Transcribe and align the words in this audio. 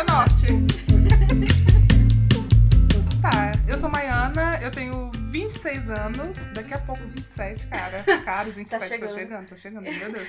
Saída 0.00 0.12
Norte. 0.12 0.46
tá, 3.20 3.52
eu 3.68 3.76
sou 3.78 3.90
Maiana, 3.90 4.58
eu 4.62 4.70
tenho 4.70 5.10
26 5.30 5.90
anos, 5.90 6.38
daqui 6.54 6.72
a 6.72 6.78
pouco 6.78 7.02
27, 7.02 7.66
cara. 7.66 8.02
Cara, 8.24 8.48
os 8.48 8.54
27 8.54 8.80
tá 8.80 8.86
chegando, 8.86 9.08
tá 9.08 9.14
chegando, 9.56 9.58
chegando, 9.58 9.82
meu 9.82 10.12
Deus. 10.12 10.28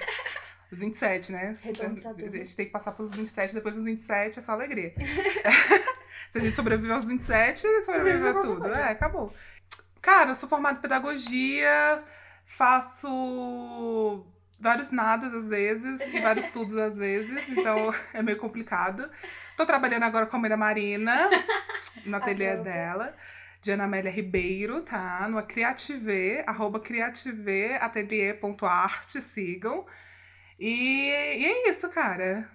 Os 0.71 0.79
27, 0.79 1.31
né? 1.31 1.55
A 1.63 1.67
gente 2.38 2.55
tem 2.55 2.65
que 2.65 2.71
passar 2.71 2.91
pelos 2.91 3.15
27, 3.15 3.53
depois 3.53 3.75
dos 3.75 3.85
27 3.85 4.39
é 4.39 4.41
só 4.41 4.52
alegria. 4.52 4.93
Se 6.31 6.38
a 6.38 6.41
gente 6.41 6.55
sobreviver 6.55 6.93
aos 6.93 7.07
27, 7.07 7.65
sobrevive 7.85 8.27
a 8.27 8.33
tudo. 8.41 8.67
É, 8.67 8.91
acabou. 8.91 9.33
Cara, 10.01 10.31
eu 10.31 10.35
sou 10.35 10.49
formada 10.49 10.79
em 10.79 10.81
pedagogia, 10.81 12.03
faço 12.45 14.25
vários 14.61 14.91
nadas 14.91 15.33
às 15.33 15.49
vezes, 15.49 15.99
e 16.13 16.21
vários 16.21 16.45
estudos 16.45 16.77
às 16.77 16.97
vezes, 16.97 17.49
então 17.49 17.93
é 18.13 18.21
meio 18.21 18.38
complicado. 18.38 19.09
Tô 19.57 19.65
trabalhando 19.65 20.03
agora 20.03 20.27
com 20.27 20.38
a 20.38 20.39
Maria 20.39 20.55
Marina, 20.55 21.27
no 22.05 22.15
ateliê 22.15 22.55
dela, 22.57 23.16
de 23.59 23.71
Ana 23.71 23.85
Amélia 23.85 24.11
Ribeiro, 24.11 24.83
tá? 24.83 25.27
No 25.27 25.41
Criative, 25.43 26.43
arroba 26.45 26.79
criativeatelier.art, 26.79 29.09
sigam. 29.17 29.83
E, 30.59 31.09
e 31.09 31.45
é 31.45 31.67
isso, 31.69 31.89
cara. 31.89 32.47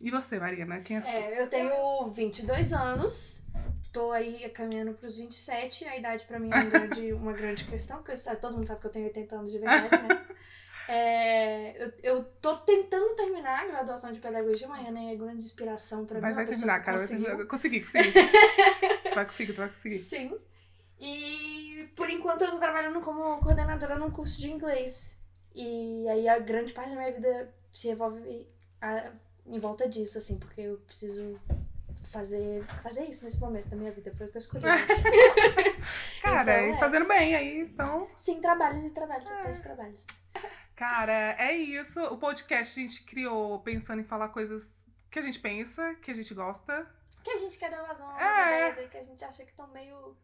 E 0.00 0.10
você, 0.10 0.40
Marina? 0.40 0.80
Quem 0.80 0.98
é, 0.98 1.00
é 1.00 1.40
Eu 1.40 1.48
tenho 1.48 2.08
22 2.08 2.72
anos. 2.72 3.46
Tô 3.92 4.10
aí 4.10 4.48
caminhando 4.50 4.94
pros 4.94 5.16
27. 5.16 5.84
A 5.84 5.96
idade 5.96 6.24
pra 6.24 6.40
mim 6.40 6.50
é 6.52 6.56
uma 6.56 6.70
grande, 6.70 7.12
uma 7.12 7.32
grande 7.32 7.62
questão, 7.64 8.02
porque 8.02 8.20
todo 8.40 8.56
mundo 8.56 8.66
sabe 8.66 8.80
que 8.80 8.86
eu 8.86 8.90
tenho 8.90 9.06
80 9.06 9.36
anos 9.36 9.52
de 9.52 9.58
verdade, 9.58 10.02
né? 10.02 10.26
É, 10.88 11.84
eu, 11.84 11.92
eu 12.02 12.24
tô 12.40 12.56
tentando 12.58 13.14
terminar 13.14 13.60
a 13.60 13.66
graduação 13.66 14.12
de 14.12 14.18
pedagogia 14.18 14.66
amanhã, 14.66 14.90
né? 14.90 15.12
É 15.12 15.16
grande 15.16 15.44
inspiração 15.44 16.04
pra 16.04 16.20
vai, 16.20 16.30
mim. 16.30 16.36
Vai 16.36 16.46
terminar, 16.46 16.80
cara. 16.82 16.98
Vai 16.98 17.46
consegui, 17.46 17.80
consegui. 17.80 18.12
vai 19.14 19.26
conseguir, 19.26 19.52
vai 19.52 19.68
conseguir. 19.68 19.98
Sim. 19.98 20.36
E 20.98 21.90
por 21.96 22.08
enquanto 22.08 22.42
eu 22.42 22.50
tô 22.52 22.58
trabalhando 22.58 23.00
como 23.00 23.38
coordenadora 23.38 23.96
num 23.96 24.10
curso 24.10 24.40
de 24.40 24.50
inglês. 24.50 25.22
E 25.54 26.08
aí 26.08 26.28
a 26.28 26.38
grande 26.38 26.72
parte 26.72 26.90
da 26.90 26.96
minha 26.96 27.12
vida 27.12 27.52
se 27.70 27.88
revolve 27.88 28.48
a, 28.80 29.10
em 29.46 29.58
volta 29.58 29.88
disso, 29.88 30.18
assim, 30.18 30.38
porque 30.38 30.62
eu 30.62 30.78
preciso 30.78 31.40
fazer, 32.04 32.64
fazer 32.82 33.04
isso 33.04 33.24
nesse 33.24 33.40
momento 33.40 33.68
da 33.68 33.76
minha 33.76 33.90
vida. 33.90 34.12
Foi 34.16 34.26
o 34.26 34.30
que 34.30 34.36
eu 34.36 34.40
escolhi. 34.40 34.64
Cara, 36.22 36.42
então, 36.42 36.68
e 36.68 36.72
é. 36.72 36.78
fazendo 36.78 37.06
bem 37.06 37.34
aí, 37.34 37.60
então. 37.60 38.08
Sim, 38.16 38.40
trabalhos 38.40 38.84
e 38.84 38.90
trabalhos, 38.90 39.30
é. 39.30 39.34
até 39.34 39.52
trabalhos. 39.52 40.06
Cara, 40.76 41.36
é 41.38 41.52
isso. 41.52 42.02
O 42.06 42.18
podcast 42.18 42.78
a 42.78 42.82
gente 42.82 43.04
criou 43.04 43.60
pensando 43.60 44.00
em 44.00 44.04
falar 44.04 44.28
coisas 44.28 44.86
que 45.10 45.18
a 45.18 45.22
gente 45.22 45.38
pensa, 45.38 45.94
que 45.96 46.10
a 46.10 46.14
gente 46.14 46.32
gosta. 46.34 46.90
Que 47.22 47.30
a 47.30 47.36
gente 47.36 47.58
quer 47.58 47.70
dar 47.70 47.82
vazão 47.82 48.10
às 48.10 48.20
é. 48.20 48.56
ideias 48.56 48.78
aí 48.78 48.88
que 48.88 48.98
a 48.98 49.02
gente 49.02 49.24
acha 49.24 49.44
que 49.44 49.50
estão 49.50 49.68
meio 49.68 50.16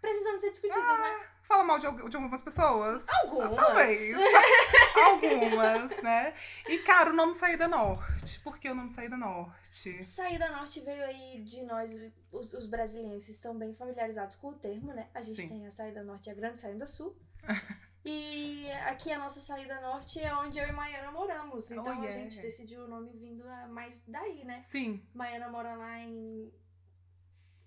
precisando 0.00 0.40
ser 0.40 0.50
discutidas, 0.50 0.82
é. 0.82 0.98
né? 0.98 1.26
Fala 1.42 1.62
mal 1.62 1.78
de, 1.78 1.86
de 2.08 2.16
algumas 2.16 2.40
pessoas. 2.40 3.04
Algumas. 3.08 3.56
Talvez. 3.56 4.14
algumas, 4.96 6.02
né? 6.02 6.32
E, 6.68 6.78
cara, 6.78 7.10
o 7.10 7.12
nome 7.12 7.34
Saída 7.34 7.68
Norte. 7.68 8.40
Por 8.40 8.58
que 8.58 8.68
o 8.68 8.74
nome 8.74 8.90
Saída 8.90 9.16
Norte? 9.16 10.02
Saída 10.02 10.48
Norte 10.50 10.80
veio 10.80 11.04
aí 11.04 11.40
de 11.42 11.62
nós, 11.64 11.96
os, 12.32 12.52
os 12.52 12.66
brasileiros 12.66 13.28
estão 13.28 13.56
bem 13.56 13.72
familiarizados 13.72 14.36
com 14.36 14.48
o 14.48 14.54
termo, 14.54 14.92
né? 14.92 15.08
A 15.14 15.22
gente 15.22 15.42
Sim. 15.42 15.48
tem 15.48 15.66
a 15.66 15.70
Saída 15.70 16.02
Norte 16.02 16.28
e 16.28 16.32
a 16.32 16.34
Grande 16.34 16.60
Saída 16.60 16.86
Sul. 16.86 17.16
E 18.08 18.70
aqui 18.86 19.12
a 19.12 19.18
nossa 19.18 19.40
saída 19.40 19.80
norte 19.80 20.22
é 20.22 20.32
onde 20.32 20.60
eu 20.60 20.66
e 20.68 20.70
Maiana 20.70 21.10
moramos. 21.10 21.72
Então 21.72 21.84
oh, 21.84 22.04
yeah. 22.04 22.08
a 22.08 22.12
gente 22.12 22.40
decidiu 22.40 22.84
o 22.84 22.86
nome 22.86 23.10
vindo 23.14 23.44
mais 23.68 24.04
daí, 24.06 24.44
né? 24.44 24.60
Sim. 24.62 25.04
Maiana 25.12 25.48
mora 25.48 25.74
lá 25.74 25.98
em. 25.98 26.52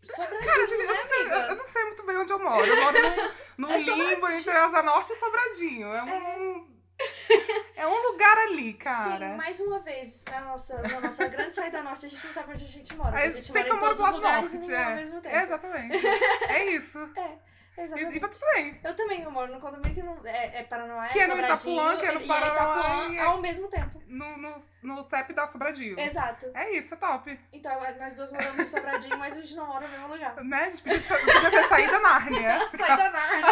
Sobradinho, 0.01 0.45
Cara, 0.45 0.67
gente, 0.67 0.81
eu, 0.81 0.95
não 0.95 1.09
sei, 1.09 1.21
eu, 1.23 1.39
eu, 1.49 1.55
não 1.55 1.65
sei, 1.65 1.83
muito 1.83 2.05
bem 2.05 2.17
onde 2.19 2.31
eu 2.31 2.39
moro. 2.39 2.65
Eu 2.65 2.81
moro 2.81 2.97
num, 3.57 3.67
num 3.67 3.69
é 3.69 3.77
limbo 3.79 4.29
entre 4.29 4.51
Asa 4.51 4.81
Norte 4.81 5.11
e 5.11 5.15
Sobradinho. 5.17 5.87
É 5.87 6.03
um. 6.03 6.09
É. 6.09 6.79
É 7.75 7.87
um 7.87 8.11
lugar 8.11 8.37
ali, 8.37 8.73
cara. 8.73 9.29
Sim, 9.29 9.35
mais 9.35 9.59
uma 9.59 9.79
vez, 9.79 10.23
na 10.25 10.41
nossa, 10.41 10.81
na 10.81 10.99
nossa 10.99 11.27
grande 11.27 11.55
saída 11.55 11.81
norte, 11.81 12.05
a 12.05 12.09
gente 12.09 12.25
não 12.25 12.33
sabe 12.33 12.53
onde 12.53 12.65
a 12.65 12.67
gente 12.67 12.95
mora. 12.95 13.17
A 13.17 13.29
gente 13.29 13.53
mora 13.53 13.69
em 13.69 13.79
todos 13.79 14.01
os 14.01 14.11
lugares 14.11 14.53
norte, 14.53 14.69
e 14.69 14.73
é. 14.73 14.83
ao 14.83 14.95
mesmo 14.95 15.21
tempo. 15.21 15.35
Exatamente. 15.35 16.07
É 16.49 16.65
isso. 16.71 16.99
É. 17.17 17.49
Exatamente. 17.77 18.13
E, 18.13 18.17
e 18.17 18.19
tudo 18.19 18.45
bem. 18.53 18.79
Eu 18.83 18.95
também, 18.95 19.21
eu 19.21 19.31
moro 19.31 19.51
no 19.51 19.59
condomínio 19.59 19.93
que 19.93 20.01
não, 20.01 20.19
é, 20.25 20.59
é 20.59 20.63
Paranoá, 20.63 21.07
que 21.07 21.19
é, 21.19 21.27
no 21.27 21.39
Itapuã, 21.39 21.97
que 21.97 22.05
é 22.05 22.11
no 22.11 22.27
Paranoá. 22.27 23.07
E 23.09 23.17
é 23.17 23.21
ao 23.21 23.39
mesmo 23.39 23.67
tempo. 23.67 24.01
No, 24.07 24.37
no, 24.37 24.57
no 24.83 25.03
CEP 25.03 25.33
da 25.33 25.47
Sobradinho. 25.47 25.99
Exato. 25.99 26.51
É 26.53 26.71
isso, 26.77 26.93
é 26.93 26.97
top. 26.97 27.39
Então, 27.53 27.71
é, 27.83 27.93
nós 27.97 28.13
duas 28.13 28.31
moramos 28.31 28.59
em 28.59 28.65
Sobradinho, 28.65 29.17
mas 29.17 29.37
a 29.37 29.41
gente 29.41 29.55
não 29.55 29.67
mora 29.67 29.87
no 29.87 29.91
mesmo 29.91 30.07
lugar. 30.07 30.35
Né? 30.49 30.63
A 30.63 30.69
gente 30.69 30.83
podia, 30.83 30.99
podia 30.99 31.51
ter 31.51 31.63
saído 31.67 31.91
da 31.91 31.99
Nárnia. 31.99 32.69
saída 32.75 33.09
Nárnia. 33.09 33.47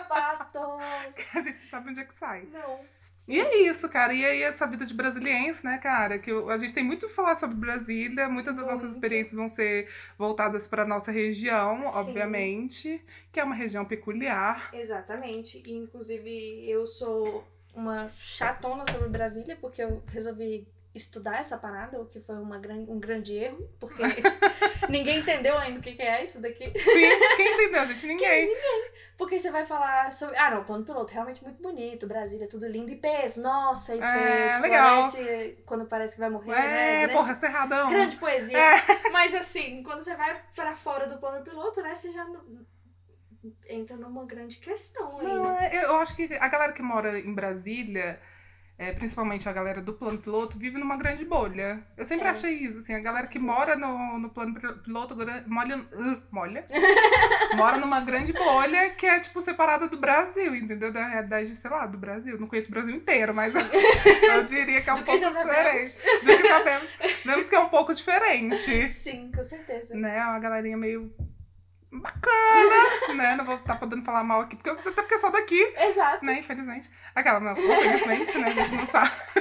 Patos. 0.08 1.36
A 1.36 1.42
gente 1.42 1.60
não 1.62 1.68
sabe 1.68 1.90
onde 1.90 2.00
é 2.00 2.04
que 2.04 2.14
sai. 2.14 2.42
Não. 2.52 2.80
E 3.28 3.38
é 3.38 3.58
isso, 3.62 3.88
cara. 3.88 4.12
E 4.12 4.24
aí, 4.24 4.42
essa 4.42 4.66
vida 4.66 4.84
de 4.84 4.92
brasiliense, 4.92 5.64
né, 5.64 5.78
cara? 5.78 6.18
Que 6.18 6.32
a 6.32 6.58
gente 6.58 6.74
tem 6.74 6.82
muito 6.82 7.06
a 7.06 7.08
falar 7.08 7.36
sobre 7.36 7.56
Brasília. 7.56 8.28
Muitas 8.28 8.56
das 8.56 8.66
nossas 8.66 8.92
experiências 8.92 9.36
vão 9.36 9.46
ser 9.46 9.88
voltadas 10.18 10.66
para 10.66 10.84
nossa 10.84 11.12
região, 11.12 11.80
Sim. 11.80 11.88
obviamente, 11.94 13.04
que 13.30 13.38
é 13.38 13.44
uma 13.44 13.54
região 13.54 13.84
peculiar. 13.84 14.70
Exatamente. 14.72 15.62
E, 15.64 15.72
inclusive, 15.72 16.68
eu 16.68 16.84
sou 16.84 17.44
uma 17.74 18.08
chatona 18.08 18.84
sobre 18.90 19.08
Brasília, 19.08 19.56
porque 19.60 19.82
eu 19.82 20.02
resolvi 20.08 20.66
estudar 20.92 21.38
essa 21.38 21.56
parada, 21.56 22.00
o 22.00 22.06
que 22.06 22.20
foi 22.20 22.36
uma 22.36 22.58
gran, 22.58 22.84
um 22.88 22.98
grande 22.98 23.34
erro, 23.34 23.68
porque 23.78 24.02
ninguém 24.90 25.20
entendeu 25.20 25.56
ainda 25.56 25.78
o 25.78 25.82
que, 25.82 25.92
que 25.92 26.02
é 26.02 26.22
isso 26.22 26.42
daqui. 26.42 26.64
Sim, 26.64 27.36
quem 27.36 27.54
entendeu, 27.54 27.86
gente? 27.86 28.06
Ninguém. 28.06 28.28
Quem, 28.28 28.46
ninguém. 28.48 28.90
Porque 29.16 29.38
você 29.38 29.50
vai 29.50 29.64
falar 29.64 30.12
sobre. 30.12 30.36
Ah, 30.36 30.50
não, 30.50 30.64
plano 30.64 30.84
piloto, 30.84 31.12
realmente 31.12 31.42
muito 31.44 31.62
bonito, 31.62 32.08
Brasília, 32.08 32.48
tudo 32.48 32.66
lindo. 32.66 32.90
IPs, 32.90 33.36
nossa, 33.36 33.94
IPs, 33.94 34.04
é, 34.04 34.58
legal. 34.60 35.10
quando 35.64 35.86
parece 35.86 36.14
que 36.14 36.20
vai 36.20 36.30
morrer, 36.30 36.52
é, 36.52 36.56
né? 36.56 36.98
Grande, 36.98 37.12
porra, 37.12 37.34
cerradão. 37.36 37.88
Grande 37.88 38.16
poesia. 38.16 38.58
É. 38.58 39.10
Mas 39.12 39.34
assim, 39.34 39.82
quando 39.84 40.02
você 40.02 40.16
vai 40.16 40.42
para 40.56 40.74
fora 40.74 41.06
do 41.06 41.18
plano 41.18 41.44
piloto, 41.44 41.80
né, 41.82 41.94
você 41.94 42.10
já 42.10 42.26
entra 43.68 43.96
numa 43.96 44.24
grande 44.26 44.56
questão 44.56 45.20
aí. 45.20 45.26
Não, 45.26 45.52
é, 45.52 45.84
eu 45.84 45.96
acho 45.96 46.16
que 46.16 46.28
a 46.34 46.48
galera 46.48 46.72
que 46.72 46.82
mora 46.82 47.18
em 47.18 47.32
Brasília 47.32 48.20
é, 48.80 48.92
principalmente 48.92 49.46
a 49.46 49.52
galera 49.52 49.82
do 49.82 49.92
plano 49.92 50.16
piloto, 50.16 50.58
vive 50.58 50.78
numa 50.78 50.96
grande 50.96 51.22
bolha. 51.22 51.84
Eu 51.98 52.04
sempre 52.06 52.26
é. 52.26 52.30
achei 52.30 52.54
isso, 52.54 52.78
assim, 52.78 52.94
a 52.94 52.98
galera 52.98 53.26
que 53.26 53.38
mora 53.38 53.76
no, 53.76 54.18
no 54.18 54.30
plano 54.30 54.58
piloto 54.82 55.14
molha, 55.46 55.76
uh, 55.76 56.22
molha 56.30 56.64
mora 57.58 57.76
numa 57.76 58.00
grande 58.00 58.32
bolha 58.32 58.88
que 58.88 59.04
é, 59.04 59.20
tipo, 59.20 59.38
separada 59.42 59.86
do 59.86 59.98
Brasil, 59.98 60.56
entendeu? 60.56 60.90
Da 60.90 61.06
realidade, 61.06 61.54
sei 61.54 61.70
lá, 61.70 61.84
do 61.84 61.98
Brasil. 61.98 62.40
Não 62.40 62.46
conheço 62.46 62.68
o 62.68 62.70
Brasil 62.70 62.94
inteiro, 62.94 63.34
mas 63.34 63.52
eu 63.54 64.44
diria 64.44 64.80
que 64.80 64.88
é 64.88 64.94
um 64.94 64.96
do 64.96 65.04
pouco 65.04 65.30
diferente. 65.30 66.02
Do 66.24 66.36
que 66.38 66.48
sabemos. 66.48 66.96
Vemos 67.22 67.48
que 67.50 67.54
é 67.54 67.60
um 67.60 67.68
pouco 67.68 67.92
diferente. 67.92 68.88
Sim, 68.88 69.30
com 69.30 69.44
certeza. 69.44 69.94
Né? 69.94 70.16
É 70.16 70.24
uma 70.24 70.38
galerinha 70.38 70.78
meio 70.78 71.12
bacana, 71.92 73.14
né? 73.14 73.36
Não 73.36 73.44
vou 73.44 73.56
estar 73.56 73.74
tá 73.74 73.78
podendo 73.78 74.04
falar 74.04 74.22
mal 74.22 74.42
aqui, 74.42 74.56
porque, 74.56 74.70
até 74.70 75.02
porque 75.02 75.18
só 75.18 75.30
daqui. 75.30 75.60
Exato. 75.76 76.24
Né? 76.24 76.38
Infelizmente. 76.38 76.90
Aquela, 77.14 77.40
não, 77.40 77.52
infelizmente, 77.52 78.38
né? 78.38 78.48
A 78.48 78.52
gente 78.52 78.72
não 78.72 78.86
sabe. 78.86 79.10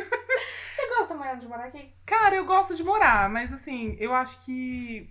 Você 0.72 0.88
gosta, 0.88 1.16
mais 1.16 1.40
de 1.40 1.48
morar 1.48 1.66
aqui? 1.66 1.94
Cara, 2.06 2.36
eu 2.36 2.46
gosto 2.46 2.76
de 2.76 2.84
morar, 2.84 3.30
mas 3.30 3.52
assim, 3.52 3.96
eu 4.00 4.14
acho 4.14 4.44
que 4.46 5.10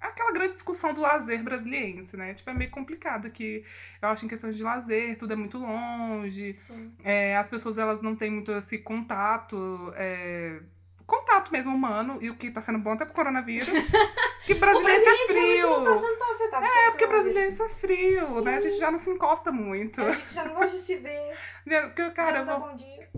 aquela 0.00 0.32
grande 0.32 0.54
discussão 0.54 0.92
do 0.92 1.00
lazer 1.00 1.42
brasiliense, 1.42 2.16
né? 2.16 2.34
Tipo, 2.34 2.50
é 2.50 2.54
meio 2.54 2.70
complicado 2.70 3.30
que 3.30 3.64
eu 4.00 4.08
acho 4.08 4.24
em 4.24 4.28
questões 4.28 4.56
de 4.56 4.62
lazer, 4.62 5.16
tudo 5.16 5.32
é 5.32 5.36
muito 5.36 5.58
longe. 5.58 6.54
É, 7.02 7.36
as 7.36 7.50
pessoas, 7.50 7.78
elas 7.78 8.00
não 8.00 8.14
têm 8.14 8.30
muito 8.30 8.52
esse 8.52 8.78
contato... 8.78 9.92
É, 9.96 10.60
contato 11.08 11.50
mesmo 11.50 11.74
humano, 11.74 12.18
e 12.20 12.28
o 12.28 12.36
que 12.36 12.50
tá 12.50 12.60
sendo 12.60 12.78
bom 12.78 12.92
até 12.92 13.06
pro 13.06 13.14
coronavírus. 13.14 13.66
que 14.44 14.54
brasileiro 14.54 15.02
é 15.02 15.26
frio. 15.26 15.70
Não 15.70 15.84
tá 15.84 15.96
sendo 15.96 16.18
tão 16.18 16.32
afetado 16.34 16.66
é, 16.66 16.90
porque 16.90 17.06
brasileiro 17.06 17.62
é 17.64 17.68
frio, 17.70 18.20
Sim. 18.20 18.44
né? 18.44 18.56
A 18.56 18.60
gente 18.60 18.76
já 18.76 18.90
não 18.90 18.98
se 18.98 19.10
encosta 19.10 19.50
muito. 19.50 20.02
A 20.02 20.12
gente 20.12 20.34
já 20.34 20.44
não 20.44 20.54
gosta 20.54 20.76
de 20.76 20.82
se 20.82 20.96
ver. 20.96 21.34
Porque, 21.64 22.10
cara, 22.10 22.32
já 22.32 22.38
eu 22.38 22.46
vou... 22.46 22.68
bom 22.68 22.76
dia. 22.76 23.08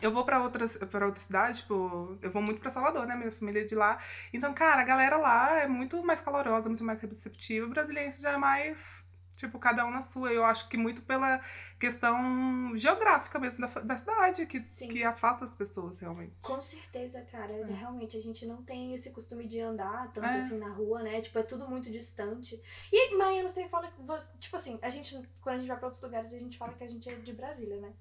Eu 0.00 0.10
vou 0.10 0.24
pra 0.24 0.42
outras, 0.42 0.76
pra 0.76 1.06
outra 1.06 1.20
cidade, 1.20 1.60
tipo, 1.60 2.18
eu 2.20 2.30
vou 2.30 2.42
muito 2.42 2.60
pra 2.60 2.70
Salvador, 2.70 3.06
né? 3.06 3.14
Minha 3.14 3.30
família 3.30 3.62
é 3.62 3.64
de 3.64 3.74
lá. 3.74 3.98
Então, 4.32 4.52
cara, 4.52 4.82
a 4.82 4.84
galera 4.84 5.16
lá 5.16 5.60
é 5.60 5.68
muito 5.68 6.04
mais 6.04 6.20
calorosa, 6.20 6.68
muito 6.68 6.84
mais 6.84 7.00
receptiva. 7.00 7.66
O 7.66 7.70
brasileiro 7.70 8.10
já 8.20 8.32
é 8.32 8.36
mais 8.36 9.04
Tipo, 9.36 9.58
cada 9.58 9.84
um 9.84 9.90
na 9.90 10.00
sua. 10.00 10.32
Eu 10.32 10.44
acho 10.44 10.68
que 10.68 10.76
muito 10.76 11.02
pela 11.02 11.40
questão 11.78 12.76
geográfica 12.76 13.38
mesmo 13.38 13.66
da, 13.66 13.80
da 13.80 13.96
cidade, 13.96 14.46
que, 14.46 14.60
que 14.60 15.02
afasta 15.02 15.44
as 15.44 15.54
pessoas, 15.54 15.98
realmente. 15.98 16.32
Com 16.40 16.60
certeza, 16.60 17.20
cara. 17.22 17.52
É. 17.52 17.64
Realmente, 17.64 18.16
a 18.16 18.20
gente 18.20 18.46
não 18.46 18.62
tem 18.62 18.94
esse 18.94 19.10
costume 19.10 19.46
de 19.46 19.60
andar 19.60 20.12
tanto 20.12 20.26
é. 20.26 20.36
assim 20.36 20.58
na 20.58 20.68
rua, 20.68 21.02
né? 21.02 21.20
Tipo, 21.20 21.38
é 21.40 21.42
tudo 21.42 21.68
muito 21.68 21.90
distante. 21.90 22.60
E 22.92 23.16
Miami, 23.16 23.48
você 23.48 23.68
fala. 23.68 23.92
Tipo 24.38 24.56
assim, 24.56 24.78
a 24.80 24.88
gente, 24.88 25.20
quando 25.40 25.56
a 25.56 25.58
gente 25.58 25.68
vai 25.68 25.76
pra 25.76 25.86
outros 25.86 26.02
lugares, 26.02 26.32
a 26.32 26.38
gente 26.38 26.56
fala 26.56 26.72
que 26.72 26.84
a 26.84 26.88
gente 26.88 27.08
é 27.08 27.14
de 27.14 27.32
Brasília, 27.32 27.80
né? 27.80 27.92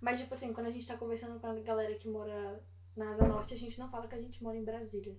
Mas, 0.00 0.18
tipo 0.18 0.32
assim, 0.32 0.52
quando 0.52 0.66
a 0.66 0.70
gente 0.70 0.86
tá 0.86 0.96
conversando 0.96 1.38
com 1.38 1.46
a 1.46 1.54
galera 1.60 1.94
que 1.94 2.08
mora 2.08 2.60
na 2.96 3.10
Asa 3.10 3.28
Norte, 3.28 3.54
a 3.54 3.56
gente 3.56 3.78
não 3.78 3.88
fala 3.90 4.08
que 4.08 4.14
a 4.14 4.20
gente 4.20 4.42
mora 4.42 4.56
em 4.56 4.64
Brasília. 4.64 5.16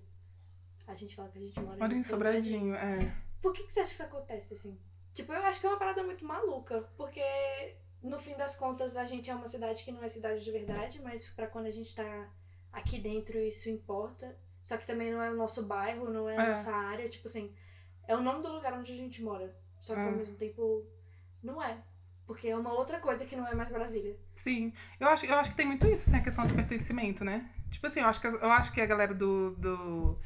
A 0.86 0.94
gente 0.94 1.14
fala 1.14 1.28
que 1.28 1.38
a 1.38 1.40
gente 1.40 1.58
mora, 1.60 1.78
Mora 1.78 1.94
em 1.94 2.02
Sobradinho, 2.02 2.74
é. 2.74 2.98
Por 3.40 3.52
que, 3.52 3.64
que 3.64 3.72
você 3.72 3.80
acha 3.80 3.88
que 3.88 3.94
isso 3.94 4.02
acontece, 4.02 4.54
assim? 4.54 4.78
Tipo, 5.14 5.32
eu 5.32 5.44
acho 5.44 5.60
que 5.60 5.66
é 5.66 5.68
uma 5.68 5.78
parada 5.78 6.02
muito 6.02 6.24
maluca, 6.24 6.88
porque 6.96 7.22
no 8.02 8.18
fim 8.18 8.36
das 8.36 8.56
contas 8.56 8.96
a 8.96 9.04
gente 9.04 9.30
é 9.30 9.34
uma 9.34 9.46
cidade 9.46 9.84
que 9.84 9.92
não 9.92 10.02
é 10.02 10.08
cidade 10.08 10.42
de 10.42 10.50
verdade, 10.50 11.00
mas 11.02 11.28
pra 11.30 11.46
quando 11.46 11.66
a 11.66 11.70
gente 11.70 11.94
tá 11.94 12.28
aqui 12.72 12.98
dentro 12.98 13.38
isso 13.38 13.68
importa. 13.68 14.36
Só 14.62 14.76
que 14.76 14.86
também 14.86 15.10
não 15.12 15.20
é 15.22 15.30
o 15.30 15.36
nosso 15.36 15.64
bairro, 15.66 16.08
não 16.10 16.28
é 16.28 16.36
a 16.36 16.44
É. 16.44 16.48
nossa 16.48 16.72
área, 16.74 17.08
tipo 17.08 17.26
assim, 17.26 17.54
é 18.06 18.14
o 18.16 18.20
nome 18.22 18.40
do 18.42 18.52
lugar 18.52 18.72
onde 18.72 18.92
a 18.92 18.96
gente 18.96 19.22
mora. 19.22 19.54
Só 19.82 19.94
que 19.94 20.00
É. 20.00 20.04
ao 20.04 20.12
mesmo 20.12 20.36
tempo 20.36 20.86
não 21.42 21.60
é. 21.62 21.82
Porque 22.26 22.48
é 22.48 22.56
uma 22.56 22.72
outra 22.72 23.00
coisa 23.00 23.26
que 23.26 23.34
não 23.34 23.46
é 23.46 23.54
mais 23.54 23.70
Brasília. 23.70 24.16
Sim. 24.34 24.72
Eu 25.00 25.08
acho, 25.08 25.26
eu 25.26 25.34
acho 25.34 25.50
que 25.50 25.56
tem 25.56 25.66
muito 25.66 25.86
isso, 25.88 26.08
assim, 26.08 26.16
a 26.18 26.22
questão 26.22 26.46
de 26.46 26.54
pertencimento, 26.54 27.24
né? 27.24 27.50
Tipo 27.70 27.88
assim, 27.88 28.00
eu 28.00 28.06
acho 28.06 28.20
que, 28.20 28.26
eu 28.28 28.52
acho 28.52 28.72
que 28.72 28.80
a 28.80 28.86
galera 28.86 29.12
do, 29.12 29.50
do 29.56 30.18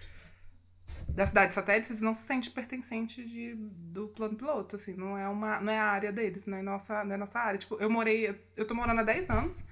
da 1.09 1.27
cidade 1.27 1.55
satélites 1.55 2.01
não 2.03 2.13
se 2.13 2.23
sente 2.23 2.51
pertencente 2.51 3.25
de, 3.25 3.55
do 3.55 4.09
plano 4.09 4.37
piloto, 4.37 4.77
assim, 4.77 4.95
não 4.95 5.17
é 5.17 5.29
uma 5.29 5.61
não 5.61 5.73
é 5.73 5.79
a 5.79 5.85
área 5.85 6.13
deles, 6.13 6.47
não 6.47 6.59
é 6.59 6.63
nossa, 6.63 7.05
não 7.05 7.15
é 7.15 7.17
nossa 7.17 7.39
área. 7.39 7.59
Tipo, 7.59 7.77
eu 7.77 7.89
morei, 7.91 8.39
eu 8.57 8.67
tô 8.67 8.75
morando 8.75 9.01
há 9.01 9.05
10 9.05 9.31
anos 9.31 9.65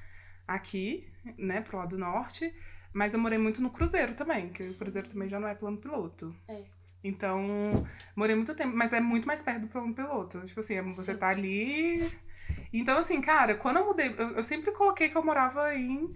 aqui, 0.46 1.06
né, 1.38 1.60
pro 1.60 1.78
lado 1.78 1.98
norte, 1.98 2.54
mas 2.92 3.12
eu 3.12 3.20
morei 3.20 3.38
muito 3.38 3.60
no 3.60 3.70
Cruzeiro 3.70 4.14
também, 4.14 4.48
que 4.50 4.62
o 4.62 4.66
Sim. 4.66 4.78
Cruzeiro 4.78 5.08
também 5.08 5.28
já 5.28 5.40
não 5.40 5.48
é 5.48 5.54
plano 5.54 5.76
piloto. 5.76 6.34
É. 6.48 6.64
Então, 7.02 7.84
morei 8.16 8.34
muito 8.34 8.54
tempo, 8.54 8.74
mas 8.74 8.92
é 8.92 9.00
muito 9.00 9.26
mais 9.26 9.42
perto 9.42 9.62
do 9.62 9.68
plano 9.68 9.92
piloto. 9.94 10.40
Tipo 10.46 10.60
assim, 10.60 10.74
é- 10.76 10.82
você 10.82 11.12
Sim. 11.12 11.18
tá 11.18 11.28
ali. 11.28 12.10
Então, 12.72 12.96
assim, 12.98 13.20
cara, 13.20 13.54
quando 13.54 13.78
eu 13.78 13.86
mudei, 13.86 14.14
eu, 14.16 14.30
eu 14.36 14.44
sempre 14.44 14.72
coloquei 14.72 15.08
que 15.08 15.16
eu 15.16 15.24
morava 15.24 15.74
em 15.74 16.14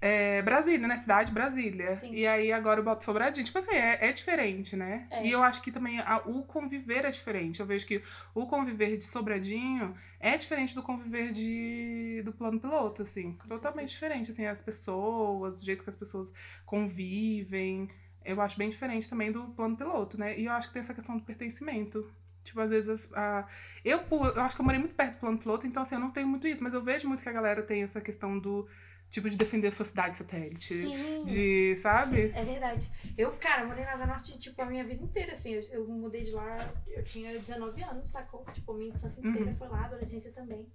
é, 0.00 0.40
Brasília, 0.42 0.86
né? 0.86 0.96
Cidade 0.96 1.32
Brasília. 1.32 1.96
Sim. 1.96 2.12
E 2.14 2.26
aí 2.26 2.52
agora 2.52 2.80
eu 2.80 2.84
boto 2.84 3.02
Sobradinho. 3.04 3.44
Tipo 3.44 3.58
assim, 3.58 3.74
é, 3.74 4.08
é 4.08 4.12
diferente, 4.12 4.76
né? 4.76 5.06
É. 5.10 5.26
E 5.26 5.30
eu 5.32 5.42
acho 5.42 5.60
que 5.62 5.72
também 5.72 5.98
a- 6.00 6.22
o 6.24 6.42
conviver 6.44 7.04
é 7.04 7.10
diferente. 7.10 7.60
Eu 7.60 7.66
vejo 7.66 7.86
que 7.86 8.02
o 8.34 8.46
conviver 8.46 8.96
de 8.96 9.04
Sobradinho 9.04 9.94
é 10.20 10.36
diferente 10.36 10.74
do 10.74 10.82
conviver 10.82 11.32
de, 11.32 12.22
do 12.24 12.32
plano 12.32 12.60
piloto, 12.60 13.02
assim. 13.02 13.32
Com 13.32 13.48
Totalmente 13.48 13.90
certeza. 13.90 13.92
diferente, 13.94 14.30
assim, 14.30 14.46
as 14.46 14.62
pessoas, 14.62 15.62
o 15.62 15.64
jeito 15.64 15.82
que 15.82 15.90
as 15.90 15.96
pessoas 15.96 16.32
convivem. 16.64 17.88
Eu 18.24 18.40
acho 18.40 18.58
bem 18.58 18.68
diferente 18.68 19.08
também 19.08 19.32
do 19.32 19.44
plano 19.48 19.76
piloto, 19.76 20.18
né? 20.18 20.38
E 20.38 20.44
eu 20.46 20.52
acho 20.52 20.68
que 20.68 20.74
tem 20.74 20.80
essa 20.80 20.94
questão 20.94 21.16
do 21.16 21.22
pertencimento. 21.24 22.10
Tipo, 22.44 22.60
às 22.60 22.70
vezes, 22.70 23.08
a... 23.14 23.46
eu, 23.84 24.00
eu 24.10 24.40
acho 24.42 24.54
que 24.54 24.60
eu 24.60 24.64
morei 24.64 24.78
muito 24.80 24.94
perto 24.94 25.14
do 25.14 25.20
plano 25.20 25.38
piloto, 25.38 25.66
então, 25.66 25.82
assim, 25.82 25.94
eu 25.96 26.00
não 26.00 26.10
tenho 26.10 26.26
muito 26.26 26.46
isso, 26.48 26.62
mas 26.62 26.72
eu 26.72 26.82
vejo 26.82 27.06
muito 27.08 27.22
que 27.22 27.28
a 27.28 27.32
galera 27.32 27.62
tem 27.62 27.82
essa 27.82 28.00
questão 28.00 28.38
do, 28.38 28.66
tipo, 29.10 29.28
de 29.30 29.36
defender 29.36 29.68
a 29.68 29.72
sua 29.72 29.84
cidade 29.84 30.16
satélite. 30.16 30.72
Sim. 30.72 31.24
De, 31.24 31.76
sabe? 31.76 32.30
É 32.34 32.44
verdade. 32.44 32.90
Eu, 33.16 33.32
cara, 33.36 33.64
morei 33.66 33.84
na 33.84 33.92
Asa 33.92 34.06
Norte, 34.06 34.38
tipo, 34.38 34.60
a 34.62 34.66
minha 34.66 34.84
vida 34.84 35.02
inteira, 35.02 35.32
assim. 35.32 35.54
Eu, 35.54 35.62
eu 35.70 35.86
mudei 35.88 36.22
de 36.22 36.32
lá, 36.32 36.56
eu 36.88 37.02
tinha 37.04 37.38
19 37.38 37.82
anos, 37.82 38.08
sacou? 38.10 38.44
Tipo, 38.52 38.74
minha 38.74 38.90
infância 38.94 39.20
inteira 39.20 39.50
Uhum. 39.50 39.56
foi 39.56 39.68
lá, 39.68 39.84
adolescência 39.84 40.32
também. 40.32 40.66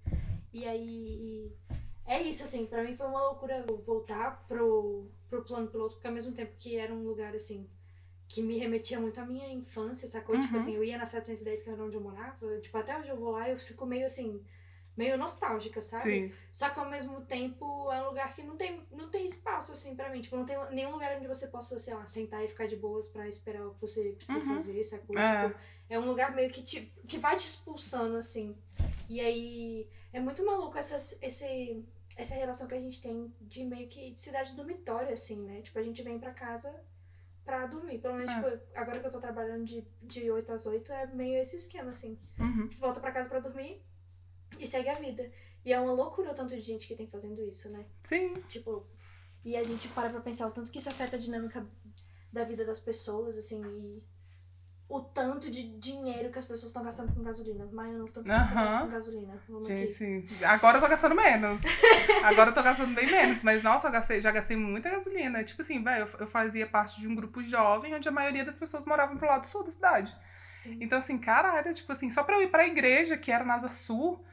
E 0.52 0.66
aí. 0.66 1.52
É 2.06 2.22
isso, 2.22 2.44
assim, 2.44 2.66
pra 2.66 2.84
mim 2.84 2.98
foi 2.98 3.08
uma 3.08 3.22
loucura 3.28 3.66
voltar 3.86 4.46
pro, 4.46 5.08
pro 5.30 5.42
plano 5.46 5.68
piloto, 5.70 5.96
porque 5.96 6.08
ao 6.08 6.14
mesmo 6.14 6.34
tempo 6.34 6.52
que 6.58 6.76
era 6.76 6.94
um 6.94 7.02
lugar, 7.08 7.34
assim, 7.34 7.66
que 8.28 8.42
me 8.42 8.58
remetia 8.58 9.00
muito 9.00 9.22
à 9.22 9.26
minha 9.26 9.48
infância, 9.54 10.06
sacou? 10.06 10.38
Tipo 10.38 10.52
Uhum. 10.54 10.60
assim, 10.60 10.76
eu 10.76 10.84
ia 10.84 10.98
na 10.98 11.06
710, 11.06 11.64
que 11.64 11.70
era 11.70 11.82
onde 11.82 11.96
eu 11.96 12.02
morava, 12.02 12.60
tipo, 12.60 12.78
até 12.78 13.00
hoje 13.00 13.08
eu 13.08 13.16
vou 13.16 13.32
lá, 13.32 13.50
eu 13.50 13.58
fico 13.58 13.86
meio 13.86 14.06
assim, 14.06 14.44
meio 14.96 15.18
nostálgica, 15.18 15.82
sabe? 15.82 16.04
Sim. 16.04 16.34
Só 16.52 16.70
que 16.70 16.80
ao 16.80 16.90
mesmo 16.90 17.22
tempo 17.22 17.92
é 17.92 18.02
um 18.04 18.08
lugar 18.10 18.34
que 18.36 18.44
não 18.44 18.56
tem, 18.56 18.82
não 18.92 19.10
tem 19.10 19.26
espaço, 19.26 19.72
assim, 19.72 19.96
pra 19.96 20.10
mim. 20.10 20.22
Tipo, 20.22 20.36
não 20.38 20.46
tem 20.46 20.58
nenhum 20.72 20.92
lugar 20.92 21.18
onde 21.18 21.28
você 21.28 21.48
possa, 21.48 21.80
sei 21.80 21.94
lá, 21.96 22.06
sentar 22.06 22.44
e 22.44 22.48
ficar 22.48 22.68
de 22.68 22.76
boas 22.76 23.08
pra 23.08 23.28
esperar 23.28 23.66
o 23.66 23.74
que 23.74 23.82
você 23.82 24.12
precisa 24.12 24.40
Uhum. 24.40 24.46
fazer, 24.58 24.84
sacou? 24.84 25.18
É. 25.18 25.48
Tipo, 25.50 25.60
é 25.90 26.00
um 26.00 26.06
lugar 26.06 26.34
meio 26.36 26.50
que, 26.52 26.62
te, 26.64 26.94
que 27.08 27.18
vai 27.18 27.36
te 27.36 27.46
expulsando, 27.46 28.16
assim. 28.18 28.56
E 29.10 29.20
aí 29.20 29.88
é 30.12 30.20
muito 30.20 30.46
maluco 30.46 30.78
essas, 30.78 31.18
esse, 31.22 31.84
essa 32.16 32.36
relação 32.36 32.68
que 32.68 32.76
a 32.76 32.80
gente 32.80 33.02
tem 33.02 33.34
de 33.42 33.64
meio 33.66 33.88
que 33.88 34.12
de 34.12 34.22
cidade 34.22 34.56
dormitória, 34.56 35.12
assim, 35.14 35.42
né? 35.42 35.62
Tipo, 35.62 35.80
a 35.80 35.84
gente 35.84 36.02
vem 36.04 36.20
pra 36.20 36.32
casa 36.32 36.72
pra 37.44 37.66
dormir. 37.66 37.98
Pelo 38.00 38.14
menos, 38.14 38.32
É. 38.32 38.36
tipo, 38.36 38.64
agora 38.76 39.00
que 39.00 39.08
eu 39.08 39.12
tô 39.12 39.20
trabalhando 39.20 39.66
de, 39.66 39.84
de 40.02 40.30
8 40.32 40.52
às 40.54 40.66
8, 40.66 40.92
é 40.94 41.08
meio 41.08 41.38
esse 41.40 41.56
esquema, 41.58 41.90
assim 41.90 42.18
Uhum. 42.40 42.70
volta 42.80 43.00
pra 43.02 43.12
casa 43.12 43.28
pra 43.28 43.40
dormir 43.40 43.82
e 44.60 44.68
segue 44.68 44.90
a 44.90 44.96
vida. 44.96 45.30
E 45.66 45.72
é 45.72 45.80
uma 45.80 45.94
loucura 45.94 46.32
o 46.32 46.36
tanto 46.36 46.56
de 46.56 46.62
gente 46.62 46.88
que 46.88 46.96
tem 46.96 47.08
fazendo 47.08 47.42
isso, 47.44 47.70
né? 47.70 47.86
Sim. 48.02 48.34
Tipo, 48.50 48.86
e 49.46 49.56
a 49.56 49.64
gente 49.64 49.88
para 49.90 50.10
pra 50.10 50.20
pensar 50.22 50.48
o 50.48 50.52
tanto 50.52 50.72
que 50.72 50.80
isso 50.80 50.90
afeta 50.90 51.16
a 51.16 51.20
dinâmica 51.20 51.66
da 52.32 52.44
vida 52.44 52.66
das 52.66 52.80
pessoas, 52.80 53.38
assim, 53.38 53.62
e 53.78 54.04
o 54.90 55.00
tanto 55.00 55.50
de 55.50 55.64
dinheiro 55.80 56.30
que 56.32 56.38
as 56.38 56.46
pessoas 56.46 56.70
estão 56.70 56.84
gastando 56.84 57.14
com 57.16 57.24
gasolina. 57.24 57.66
Maiana, 57.72 58.04
o 58.04 58.08
tanto 58.10 58.26
que 58.26 58.30
você 58.32 58.54
Aham. 58.54 58.66
gasta 58.66 58.80
com 58.82 58.90
gasolina. 58.92 59.42
Vamos 59.48 59.68
Gente, 59.68 59.84
aqui. 59.84 59.94
sim. 59.94 60.26
Agora 60.46 60.78
eu 60.78 60.82
tô 60.82 60.88
gastando 60.88 61.16
menos. 61.16 61.62
Agora 62.24 62.50
eu 62.50 62.54
tô 62.54 62.62
gastando 62.62 62.94
bem 62.94 63.08
menos. 63.10 63.42
Mas, 63.42 63.64
nossa, 63.64 63.88
eu 63.88 63.92
gastei, 63.92 64.22
já 64.22 64.30
gastei 64.32 64.56
muita 64.58 64.90
gasolina. 64.92 65.44
Tipo 65.44 65.62
assim, 65.62 65.82
velho, 65.84 66.06
eu, 66.14 66.20
eu 66.20 66.28
fazia 66.28 66.68
parte 66.68 67.00
de 67.00 67.08
um 67.08 67.16
grupo 67.16 67.42
jovem 67.44 67.96
onde 67.96 68.08
a 68.08 68.12
maioria 68.12 68.44
das 68.46 68.56
pessoas 68.58 68.86
moravam 68.86 69.18
pro 69.18 69.28
lado 69.28 69.48
sul 69.48 69.64
da 69.64 69.72
cidade. 69.72 70.16
Sim. 70.38 70.78
Então, 70.80 71.00
assim, 71.00 71.18
caralho, 71.18 71.74
tipo 71.74 71.92
assim, 71.92 72.10
só 72.10 72.24
pra 72.24 72.36
eu 72.36 72.42
ir 72.44 72.52
pra 72.52 72.68
igreja, 72.68 73.18
que 73.18 73.32
era 73.32 73.44
na 73.44 73.56
Asa 73.56 73.70
Sul, 73.70 74.24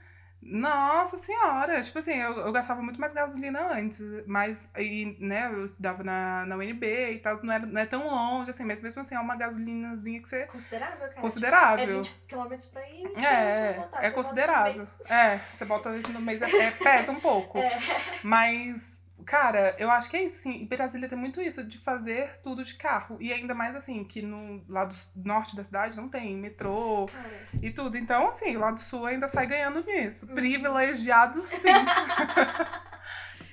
nossa 0.42 1.16
senhora, 1.16 1.80
tipo 1.82 1.98
assim, 1.98 2.14
eu, 2.14 2.32
eu 2.38 2.52
gastava 2.52 2.80
muito 2.82 3.00
mais 3.00 3.12
gasolina 3.12 3.72
antes, 3.74 4.00
mas, 4.26 4.68
e, 4.78 5.16
né, 5.20 5.50
eu 5.52 5.64
estudava 5.64 6.02
na, 6.02 6.46
na 6.46 6.56
UNB 6.56 7.12
e 7.12 7.18
tal, 7.18 7.42
não, 7.42 7.52
era, 7.52 7.66
não 7.66 7.80
é 7.80 7.84
tão 7.86 8.06
longe, 8.08 8.50
assim, 8.50 8.64
mas 8.64 8.80
mesmo 8.80 9.02
assim, 9.02 9.14
é 9.14 9.20
uma 9.20 9.36
gasolinazinha 9.36 10.20
que 10.22 10.28
você... 10.28 10.46
Considerável, 10.46 10.98
cara. 10.98 11.12
Considerável. 11.20 12.02
Tipo, 12.02 12.36
é 12.36 12.48
20 12.48 12.66
km 12.68 12.70
pra 12.72 12.88
ir 12.88 13.08
20 13.08 13.24
É, 13.24 13.72
pra 13.72 13.82
voltar. 13.82 14.04
é 14.04 14.10
considerável. 14.10 14.86
É, 15.10 15.36
você 15.36 15.64
bota 15.66 15.96
isso 15.96 16.12
no 16.12 16.20
mês, 16.20 16.40
é, 16.40 16.46
é- 16.56 16.70
pesa 16.70 17.12
um 17.12 17.20
pouco. 17.20 17.58
É. 17.70 17.78
Mas, 18.22 18.99
cara, 19.24 19.74
eu 19.78 19.90
acho 19.90 20.10
que 20.10 20.16
é 20.16 20.24
isso, 20.24 20.38
assim. 20.38 20.66
Brasília 20.66 21.08
tem 21.08 21.18
muito 21.18 21.40
isso, 21.40 21.64
de 21.64 21.78
fazer 21.78 22.40
tudo 22.42 22.64
de 22.64 22.74
carro. 22.74 23.16
E 23.20 23.32
ainda 23.32 23.54
mais, 23.54 23.74
assim, 23.74 24.04
que 24.04 24.22
no 24.22 24.64
lado 24.68 24.94
norte 25.14 25.56
da 25.56 25.64
cidade 25.64 25.96
não 25.96 26.08
tem 26.08 26.36
metrô 26.36 27.06
Cara, 27.06 27.48
e 27.62 27.70
tudo. 27.70 27.96
Então, 27.96 28.28
assim, 28.28 28.56
o 28.56 28.60
lado 28.60 28.80
sul 28.80 29.06
ainda 29.06 29.28
sai 29.28 29.46
ganhando 29.46 29.84
nisso. 29.84 30.26
Uhum. 30.26 30.34
Privilegiado, 30.34 31.42
sim. 31.42 31.58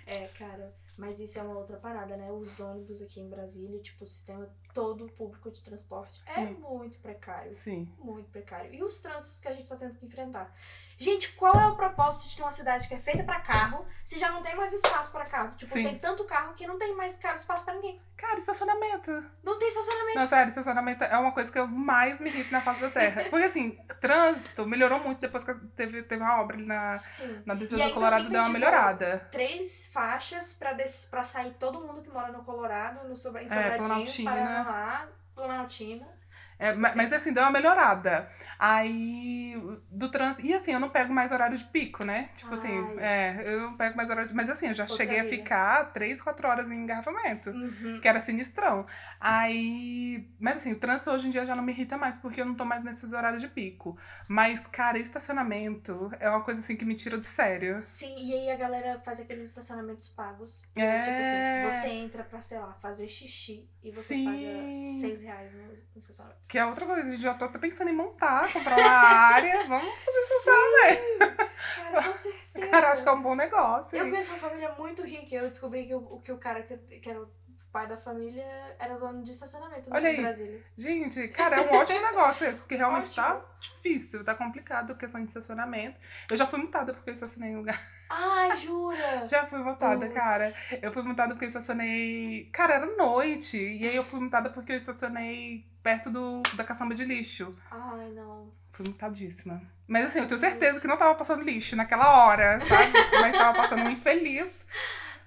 É, 0.10 0.30
cara, 0.40 0.74
mas 0.98 1.20
isso 1.20 1.38
é 1.40 1.44
uma 1.44 1.58
outra 1.58 1.78
parada, 1.78 2.18
né? 2.18 2.32
Os 2.32 2.60
ônibus 2.60 3.02
aqui 3.02 3.20
em 3.22 3.30
Brasília, 3.30 3.80
tipo, 3.82 4.04
o 4.04 4.08
sistema 4.08 4.50
todo 4.74 5.08
público 5.14 5.52
de 5.52 5.64
transporte 5.64 6.22
é 6.28 6.34
Sim. 6.34 6.54
muito 6.60 7.00
precário. 7.00 7.54
sim. 7.54 7.92
Muito 8.00 8.30
precário. 8.30 8.74
E 8.74 8.84
os 8.84 9.00
trânsitos 9.00 9.40
que 9.40 9.48
a 9.48 9.54
gente 9.54 9.70
tá 9.70 9.76
tendo 9.76 9.96
que 9.96 10.06
enfrentar. 10.06 10.54
Gente, 11.00 11.34
qual 11.34 11.54
é 11.60 11.68
o 11.68 11.76
propósito 11.76 12.28
de 12.28 12.36
ter 12.36 12.42
uma 12.42 12.52
cidade 12.52 12.88
que 12.88 12.94
é 12.96 13.00
feita 13.00 13.24
pra 13.24 13.40
carro 13.40 13.86
se 14.04 14.18
já 14.18 14.32
não 14.32 14.42
tem 14.42 14.56
mais 14.56 14.74
espaço 14.74 15.12
pra 15.12 15.26
carro? 15.26 15.56
Tipo, 15.56 15.72
Sim. 15.72 15.84
tem 15.84 16.00
tanto 16.00 16.26
carro 16.26 16.54
que 16.56 16.66
não 16.66 16.78
tem 16.78 16.96
mais 16.96 17.16
ca- 17.18 17.36
espaço 17.36 17.64
pra 17.64 17.76
ninguém. 17.76 18.00
Cara, 18.16 18.40
estacionamento. 18.40 19.12
Não 19.44 19.60
tem 19.60 19.68
estacionamento. 19.68 20.18
Não, 20.20 20.26
sério, 20.28 20.50
estacionamento 20.50 21.04
é 21.04 21.18
uma 21.18 21.32
coisa 21.32 21.52
que 21.52 21.60
eu 21.60 21.68
mais 21.68 22.20
me 22.20 22.30
irrito 22.30 22.52
na 22.52 22.62
face 22.62 22.82
da 22.82 22.90
terra. 22.90 23.26
Porque, 23.30 23.46
assim, 23.46 23.78
trânsito 24.02 24.66
melhorou 24.66 25.00
muito 25.00 25.20
depois 25.20 25.44
que 25.44 25.54
teve, 25.76 26.02
teve 26.02 26.24
uma 26.24 26.42
obra 26.42 26.56
ali 26.58 26.66
na, 26.66 26.92
Sim. 26.94 27.44
na 27.46 27.54
descida 27.54 27.84
do 27.88 27.94
Colorado, 27.94 28.22
assim 28.24 28.32
deu 28.32 28.40
uma 28.40 28.46
tipo, 28.48 28.54
melhorada. 28.60 29.28
Três 29.32 29.86
faixas 29.88 30.54
pra, 30.54 30.74
des... 30.74 30.87
pra 31.10 31.24
sair 31.24 31.54
todo 31.54 31.82
mundo 31.82 32.02
que 32.02 32.10
mora 32.10 32.32
no 32.32 32.44
Colorado, 32.44 33.08
no 33.08 33.16
Sobra... 33.16 33.42
em 33.42 33.46
É, 33.46 33.50
Sobradinho, 33.50 33.88
Planaltina. 33.88 34.32
Paraná, 34.32 35.08
Planaltina. 35.36 36.17
É, 36.60 36.74
ma- 36.74 36.90
Sim. 36.90 36.98
mas 36.98 37.14
assim, 37.14 37.32
deu 37.34 37.44
uma 37.44 37.52
melhorada. 37.52 38.30
Aí, 38.60 39.56
do 39.92 40.10
trânsito. 40.10 40.46
E 40.48 40.54
assim, 40.54 40.72
eu 40.74 40.80
não 40.80 40.90
pego 40.90 41.14
mais 41.14 41.32
horário 41.32 41.56
de 41.58 41.64
pico, 41.66 42.04
né? 42.04 42.30
Tipo 42.36 42.54
assim, 42.56 42.78
Ai. 43.00 43.04
é, 43.04 43.44
eu 43.48 43.62
não 43.62 43.78
pego 43.78 43.96
mais 43.96 44.10
horário 44.10 44.28
de. 44.30 44.36
Mas 44.36 44.50
assim, 44.50 44.68
eu 44.68 44.74
já 44.74 44.84
Outra 44.84 44.98
cheguei 44.98 45.20
a 45.20 45.26
ficar 45.30 45.92
três, 45.94 46.22
quatro 46.22 46.48
horas 46.48 46.72
em 46.72 46.76
engarrafamento. 46.84 47.52
Uhum. 47.52 48.00
Que 48.02 48.08
era 48.08 48.20
sinistrão. 48.20 48.86
Aí. 49.20 50.28
Mas 50.40 50.58
assim, 50.58 50.72
o 50.74 50.80
trânsito 50.80 51.12
hoje 51.12 51.28
em 51.28 51.32
dia 51.32 51.46
já 51.46 51.56
não 51.56 51.64
me 51.64 51.72
irrita 51.72 51.98
mais, 51.98 52.18
porque 52.18 52.42
eu 52.42 52.46
não 52.46 52.56
tô 52.56 52.66
mais 52.66 52.84
nesses 52.84 53.14
horários 53.14 53.42
de 53.42 53.48
pico. 53.48 53.98
Mas, 54.28 54.66
cara, 54.68 54.98
estacionamento 54.98 56.12
é 56.20 56.30
uma 56.30 56.42
coisa 56.44 56.60
assim 56.62 56.76
que 56.76 56.86
me 56.86 56.96
tira 56.96 57.18
do 57.18 57.26
sério. 57.26 57.80
Sim, 57.80 58.16
e 58.26 58.34
aí 58.34 58.52
a 58.52 58.56
galera 58.56 59.00
faz 59.06 59.20
aqueles 59.20 59.46
estacionamentos 59.50 60.10
pagos. 60.10 60.70
É. 60.76 61.02
Tipo 61.04 61.68
assim, 61.70 61.80
você 61.82 61.90
entra 61.94 62.24
pra, 62.24 62.42
sei 62.42 62.60
lá, 62.60 62.74
fazer 62.82 63.08
xixi 63.08 63.70
e 63.84 63.92
você 63.92 64.16
Sim. 64.16 64.26
paga 64.26 64.74
6 64.74 65.22
reais 65.22 65.54
no 65.54 65.62
estacionamento. 65.96 66.47
Que 66.48 66.58
é 66.58 66.66
outra 66.66 66.86
coisa, 66.86 67.02
a 67.02 67.12
gente 67.12 67.22
já 67.22 67.34
tô 67.34 67.46
até 67.46 67.60
pensando 67.60 67.90
em 67.90 67.96
montar, 67.96 68.52
comprar 68.54 68.78
uma 68.78 68.90
área. 68.90 69.64
Vamos 69.68 69.94
fazer 70.06 70.20
estacionamento. 70.20 71.48
Cara, 71.76 72.04
com 72.04 72.14
certeza. 72.14 72.68
Cara, 72.68 72.92
acho 72.92 73.04
que 73.04 73.10
é 73.10 73.12
um 73.12 73.22
bom 73.22 73.36
negócio. 73.36 73.98
Eu 73.98 74.06
hein? 74.06 74.10
conheço 74.12 74.32
uma 74.32 74.40
família 74.40 74.72
muito 74.78 75.04
rica. 75.04 75.36
Eu 75.36 75.50
descobri 75.50 75.88
que 75.88 75.94
o, 75.94 76.20
que 76.20 76.32
o 76.32 76.38
cara 76.38 76.64
que, 76.64 76.78
que 76.78 77.10
era 77.10 77.22
o 77.22 77.30
pai 77.66 77.88
da 77.88 77.98
família 77.98 78.46
era 78.80 78.98
dono 78.98 79.24
de 79.24 79.32
estacionamento 79.32 79.90
Olha 79.92 80.10
aí. 80.10 80.22
Brasília. 80.22 80.64
Gente, 80.76 81.28
cara, 81.30 81.58
é 81.58 81.72
um 81.72 81.76
ótimo 81.76 82.02
negócio 82.02 82.46
esse, 82.48 82.62
porque 82.62 82.76
realmente 82.76 83.14
tá 83.14 83.36
Ótimo. 83.36 83.48
difícil, 83.60 84.24
tá 84.24 84.34
complicado 84.36 84.92
a 84.92 84.96
questão 84.96 85.22
de 85.22 85.28
estacionamento. 85.28 86.00
Eu 86.30 86.38
já 86.38 86.46
fui 86.48 86.60
multada 86.60 86.94
porque 86.94 87.10
eu 87.10 87.14
estacionei 87.14 87.52
em 87.52 87.58
lugar. 87.58 87.80
Ai, 88.10 88.58
jura? 88.58 89.28
Já 89.28 89.46
fui 89.46 89.60
multada, 89.60 90.06
Puts. 90.06 90.14
cara. 90.14 90.52
Eu 90.82 90.92
fui 90.92 91.04
multada 91.04 91.34
porque 91.34 91.46
eu 91.46 91.50
estacionei. 91.50 92.50
Cara, 92.54 92.76
era 92.76 92.96
noite. 92.96 93.58
E 93.58 93.88
aí 93.88 93.96
eu 93.96 94.04
fui 94.04 94.20
multada 94.20 94.50
porque 94.50 94.72
eu 94.72 94.78
estacionei 94.78 95.66
perto 95.84 96.10
do, 96.10 96.42
da 96.54 96.64
caçamba 96.64 96.96
de 96.96 97.04
lixo. 97.04 97.58
Ai, 97.70 98.10
não. 98.12 98.52
Fui 98.72 98.86
multadíssima. 98.86 99.62
Mas 99.88 100.06
assim, 100.06 100.20
eu 100.20 100.28
tenho 100.28 100.40
certeza 100.40 100.80
que 100.80 100.88
não 100.88 100.98
tava 100.98 101.16
passando 101.16 101.44
lixo 101.44 101.76
naquela 101.76 102.26
hora, 102.26 102.60
sabe? 102.66 102.92
Mas 103.22 103.38
tava 103.38 103.58
passando 103.58 103.84
um 103.84 103.90
infeliz 103.90 104.66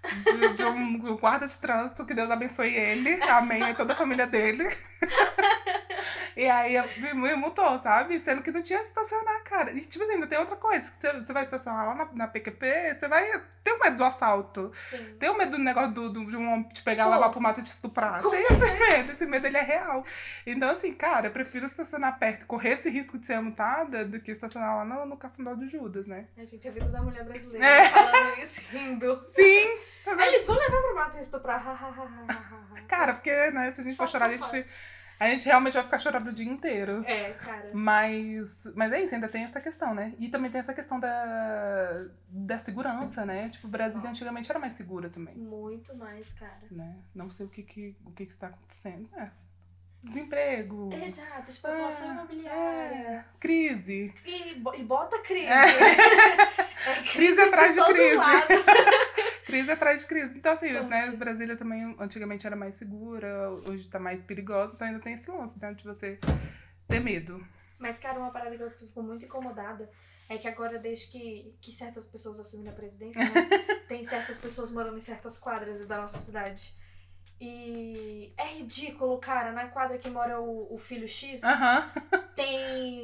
de, 0.03 0.55
de 0.55 0.65
um, 0.65 1.11
um 1.11 1.17
guarda 1.17 1.47
de 1.47 1.59
trânsito, 1.59 2.05
que 2.05 2.15
Deus 2.15 2.31
abençoe 2.31 2.75
ele, 2.75 3.23
amém, 3.25 3.63
e 3.63 3.75
toda 3.75 3.93
a 3.93 3.97
família 3.97 4.27
dele. 4.27 4.65
E 6.37 6.49
aí 6.49 6.75
me, 7.15 7.35
multou, 7.35 7.79
sabe? 7.79 8.19
Sendo 8.19 8.43
que 8.43 8.51
não 8.51 8.63
tinha 8.63 8.79
onde 8.79 8.89
estacionar, 8.89 9.43
cara. 9.45 9.73
E 9.73 9.81
tipo 9.85 10.03
assim, 10.05 10.15
ainda 10.15 10.27
tem 10.27 10.39
outra 10.39 10.57
coisa. 10.57 10.91
Você, 10.93 11.13
você 11.13 11.33
vai 11.33 11.43
estacionar 11.45 11.87
lá 11.87 11.95
na, 11.95 12.09
na 12.13 12.29
PQP, 12.29 12.95
você 12.95 13.09
vai 13.09 13.25
ter 13.65 13.73
o 13.73 13.79
medo 13.81 13.97
do 13.97 14.05
assalto. 14.05 14.71
Sim. 14.91 15.17
Tem 15.19 15.29
o 15.29 15.37
medo 15.37 15.53
do 15.53 15.59
negócio 15.63 15.91
do, 15.93 16.11
do- 16.11 16.25
de 16.31 16.37
um 16.37 16.53
homem 16.53 16.69
te 16.69 16.83
pegar, 16.83 17.05
Pô, 17.05 17.11
levar 17.11 17.29
pro 17.31 17.41
mato 17.41 17.61
e 17.61 17.63
te 17.63 17.71
estuprar. 17.71 18.23
com 18.23 18.31
Tem 18.31 18.41
esse 18.45 18.55
certeza. 18.55 18.97
medo, 18.97 19.13
esse 19.13 19.27
medo 19.27 19.47
ele 19.47 19.57
é 19.57 19.63
real. 19.63 20.05
Então, 20.47 20.71
assim, 20.71 20.93
cara, 20.95 21.27
eu 21.29 21.31
prefiro 21.33 21.67
estacionar 21.67 22.19
perto, 22.19 22.47
correr 22.47 22.79
esse 22.79 22.89
risco 22.91 23.19
de 23.19 23.27
ser 23.27 23.41
multada 23.41 24.05
do 24.05 24.21
que 24.21 24.31
estacionar 24.31 24.77
lá 24.77 24.85
no, 24.85 25.07
no 25.07 25.17
cafundó 25.17 25.55
do 25.55 25.67
Judas, 25.69 26.07
né? 26.07 26.27
A 26.37 26.45
gente 26.45 26.67
a 26.67 26.71
vida 26.71 26.87
da 26.89 27.03
mulher 27.03 27.25
brasileira 27.25 27.65
É. 27.67 27.89
falando 27.89 28.39
isso, 28.39 28.63
rindo. 28.71 29.21
Sim! 29.35 29.79
Eles 30.27 30.47
vão 30.47 30.57
levar 30.57 30.81
pro 30.83 30.95
mato 30.95 31.17
e 31.19 31.21
estuprar. 31.21 31.63
Cara, 32.89 33.13
porque, 33.15 33.51
né, 33.51 33.71
se 33.73 33.81
a 33.81 33.85
gente 33.85 33.97
for 33.97 34.09
chorar, 34.09 34.27
a 34.27 34.33
gente. 34.33 34.65
A 35.21 35.29
gente 35.29 35.45
realmente 35.47 35.75
vai 35.75 35.83
ficar 35.85 35.99
chorando 35.99 36.29
o 36.29 36.33
dia 36.33 36.51
inteiro. 36.51 37.05
É, 37.07 37.33
cara. 37.35 37.71
Mas, 37.75 38.65
mas 38.75 38.91
é 38.93 39.03
isso, 39.03 39.15
ainda 39.15 39.29
tem 39.29 39.45
essa 39.45 39.61
questão, 39.61 39.95
né? 39.95 40.15
E 40.19 40.29
também 40.29 40.51
tem 40.51 40.59
essa 40.59 40.73
questão 40.75 40.99
da, 40.99 42.07
da 42.29 42.59
segurança, 42.59 43.25
né? 43.27 43.51
Tipo, 43.51 43.69
Brasília 43.69 43.99
Nossa. 43.99 44.09
antigamente 44.11 44.51
era 44.51 44.59
mais 44.59 44.73
segura 44.73 45.11
também, 45.11 45.35
Muito 45.37 45.95
mais, 45.95 46.33
cara. 46.33 46.63
né? 46.71 46.97
Não 47.15 47.29
sei 47.29 47.45
o 47.47 47.49
que, 47.51 47.63
que, 47.63 47.95
o 48.05 48.11
que, 48.13 48.25
que 48.27 48.33
está 48.33 48.47
acontecendo. 48.49 49.09
É. 49.17 49.31
Desemprego. 50.03 50.89
Exato, 50.95 51.51
especulação 51.51 52.09
É, 52.09 52.13
imobiliária. 52.15 53.25
Crise. 53.39 54.11
E, 54.25 54.53
e 54.57 54.83
bota 54.85 55.19
crise. 55.19 55.45
É 55.47 57.03
Crise 57.13 57.39
atrás 57.39 57.75
de 57.75 57.81
todo 57.83 57.93
crise. 57.93 58.17
Crise 59.51 59.71
atrás 59.71 60.01
de 60.03 60.07
crise. 60.07 60.39
Então, 60.39 60.53
assim, 60.53 60.71
Então, 60.71 60.89
né? 60.89 61.11
Brasília 61.11 61.57
também 61.57 61.97
antigamente 61.99 62.47
era 62.47 62.57
mais 62.57 62.75
segura, 62.77 63.51
hoje 63.67 63.89
tá 63.89 63.99
mais 63.99 64.23
perigosa, 64.23 64.75
então 64.75 64.87
ainda 64.87 65.01
tem 65.01 65.15
esse 65.15 65.31
lance, 65.31 65.61
né? 65.61 65.75
De 65.75 65.85
você 65.85 66.19
ter 66.89 67.01
medo. 67.01 67.45
Mas, 67.79 67.99
cara, 67.99 68.19
uma 68.19 68.31
parada 68.31 68.57
que 68.57 68.63
eu 68.63 68.71
fico 68.71 69.03
muito 69.03 69.25
incomodada 69.25 69.91
é 70.29 70.39
que 70.39 70.47
agora, 70.47 70.79
desde 70.79 71.09
que, 71.09 71.55
que 71.61 71.73
certas 71.73 72.07
pessoas 72.07 72.39
assumiram 72.39 72.71
a 72.73 72.75
presidência, 72.75 73.21
né, 73.21 73.49
tem 73.89 74.05
certas 74.05 74.39
pessoas 74.39 74.71
morando 74.71 74.97
em 74.97 75.01
certas 75.01 75.39
quadras 75.39 75.85
da 75.87 75.97
nossa 76.01 76.19
cidade. 76.19 76.75
E 77.41 78.33
é 78.37 78.47
ridículo, 78.59 79.19
cara, 79.19 79.51
na 79.51 79.67
quadra 79.69 79.97
que 79.99 80.11
mora 80.11 80.39
o, 80.41 80.75
o 80.75 80.79
filho 80.79 81.09
X, 81.09 81.43
Aham. 81.43 81.91
tem. 82.37 83.00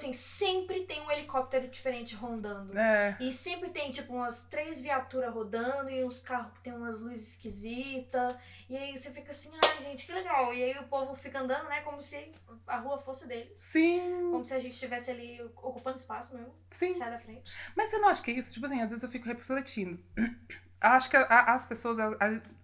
Assim, 0.00 0.12
sempre 0.14 0.84
tem 0.86 1.00
um 1.02 1.10
helicóptero 1.10 1.68
diferente 1.68 2.14
rondando. 2.14 2.76
É. 2.78 3.16
E 3.20 3.30
sempre 3.32 3.68
tem, 3.70 3.90
tipo, 3.92 4.14
umas 4.14 4.42
três 4.44 4.80
viaturas 4.80 5.32
rodando 5.32 5.90
e 5.90 6.02
uns 6.04 6.20
carros 6.20 6.52
que 6.54 6.60
tem 6.62 6.72
umas 6.72 6.98
luzes 6.98 7.34
esquisitas. 7.34 8.34
E 8.68 8.76
aí 8.76 8.96
você 8.96 9.10
fica 9.10 9.30
assim, 9.30 9.52
ai, 9.62 9.82
gente, 9.82 10.06
que 10.06 10.12
legal. 10.12 10.54
E 10.54 10.62
aí 10.64 10.78
o 10.78 10.84
povo 10.88 11.14
fica 11.14 11.40
andando, 11.40 11.68
né, 11.68 11.82
como 11.82 12.00
se 12.00 12.32
a 12.66 12.78
rua 12.78 12.98
fosse 12.98 13.26
deles. 13.28 13.58
Sim, 13.58 14.30
Como 14.32 14.44
se 14.44 14.54
a 14.54 14.58
gente 14.58 14.72
estivesse 14.72 15.10
ali 15.10 15.40
ocupando 15.56 15.98
espaço 15.98 16.34
mesmo. 16.34 16.54
sim. 16.70 16.94
Sai 16.94 17.10
da 17.10 17.18
frente. 17.18 17.52
Mas 17.76 17.90
você 17.90 17.98
não 17.98 18.08
acha 18.08 18.22
que 18.22 18.30
é 18.30 18.34
isso? 18.34 18.54
Tipo 18.54 18.66
assim, 18.66 18.80
às 18.80 18.90
vezes 18.90 19.02
eu 19.02 19.10
fico 19.10 19.26
refletindo. 19.26 20.02
Acho 20.80 21.10
que 21.10 21.16
a- 21.16 21.26
a- 21.26 21.54
as 21.54 21.66
pessoas, 21.66 21.98
a- 21.98 22.16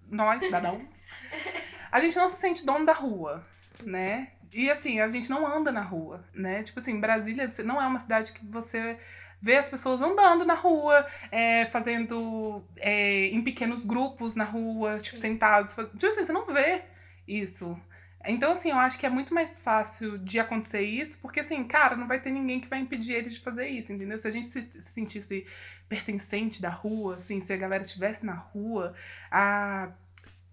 nós, 0.09 0.40
cidadãos, 0.43 0.83
a 1.93 2.00
gente 2.00 2.16
não 2.16 2.28
se 2.28 2.37
sente 2.37 2.64
dono 2.64 2.87
da 2.87 2.95
rua, 2.95 3.45
né? 3.83 4.33
E 4.52 4.70
assim, 4.70 5.00
a 5.00 5.08
gente 5.08 5.28
não 5.28 5.46
anda 5.46 5.72
na 5.72 5.82
rua, 5.82 6.24
né? 6.34 6.62
Tipo 6.62 6.80
assim, 6.80 7.00
Brasília 7.00 7.50
não 7.64 7.80
é 7.80 7.86
uma 7.86 7.98
cidade 7.98 8.32
que 8.32 8.44
você 8.46 8.98
vê 9.40 9.56
as 9.56 9.68
pessoas 9.68 10.00
andando 10.00 10.44
na 10.44 10.54
rua, 10.54 11.06
é, 11.30 11.66
fazendo 11.66 12.64
é, 12.76 13.26
em 13.26 13.40
pequenos 13.42 13.84
grupos 13.84 14.34
na 14.34 14.44
rua, 14.44 14.98
Sim. 14.98 15.04
tipo, 15.04 15.18
sentados. 15.18 15.74
Tipo 15.74 16.06
assim, 16.06 16.24
você 16.24 16.32
não 16.32 16.46
vê 16.46 16.82
isso. 17.26 17.78
Então, 18.26 18.52
assim, 18.52 18.70
eu 18.70 18.78
acho 18.78 18.98
que 18.98 19.06
é 19.06 19.10
muito 19.10 19.32
mais 19.32 19.60
fácil 19.60 20.18
de 20.18 20.40
acontecer 20.40 20.82
isso, 20.82 21.18
porque, 21.20 21.40
assim, 21.40 21.62
cara, 21.64 21.96
não 21.96 22.08
vai 22.08 22.20
ter 22.20 22.30
ninguém 22.30 22.60
que 22.60 22.68
vai 22.68 22.80
impedir 22.80 23.14
eles 23.14 23.34
de 23.34 23.40
fazer 23.40 23.68
isso, 23.68 23.92
entendeu? 23.92 24.18
Se 24.18 24.26
a 24.26 24.30
gente 24.30 24.48
se 24.48 24.80
sentisse 24.80 25.46
pertencente 25.88 26.60
da 26.60 26.70
rua, 26.70 27.16
assim, 27.16 27.40
se 27.40 27.52
a 27.52 27.56
galera 27.56 27.84
estivesse 27.84 28.26
na 28.26 28.34
rua, 28.34 28.94
a, 29.30 29.90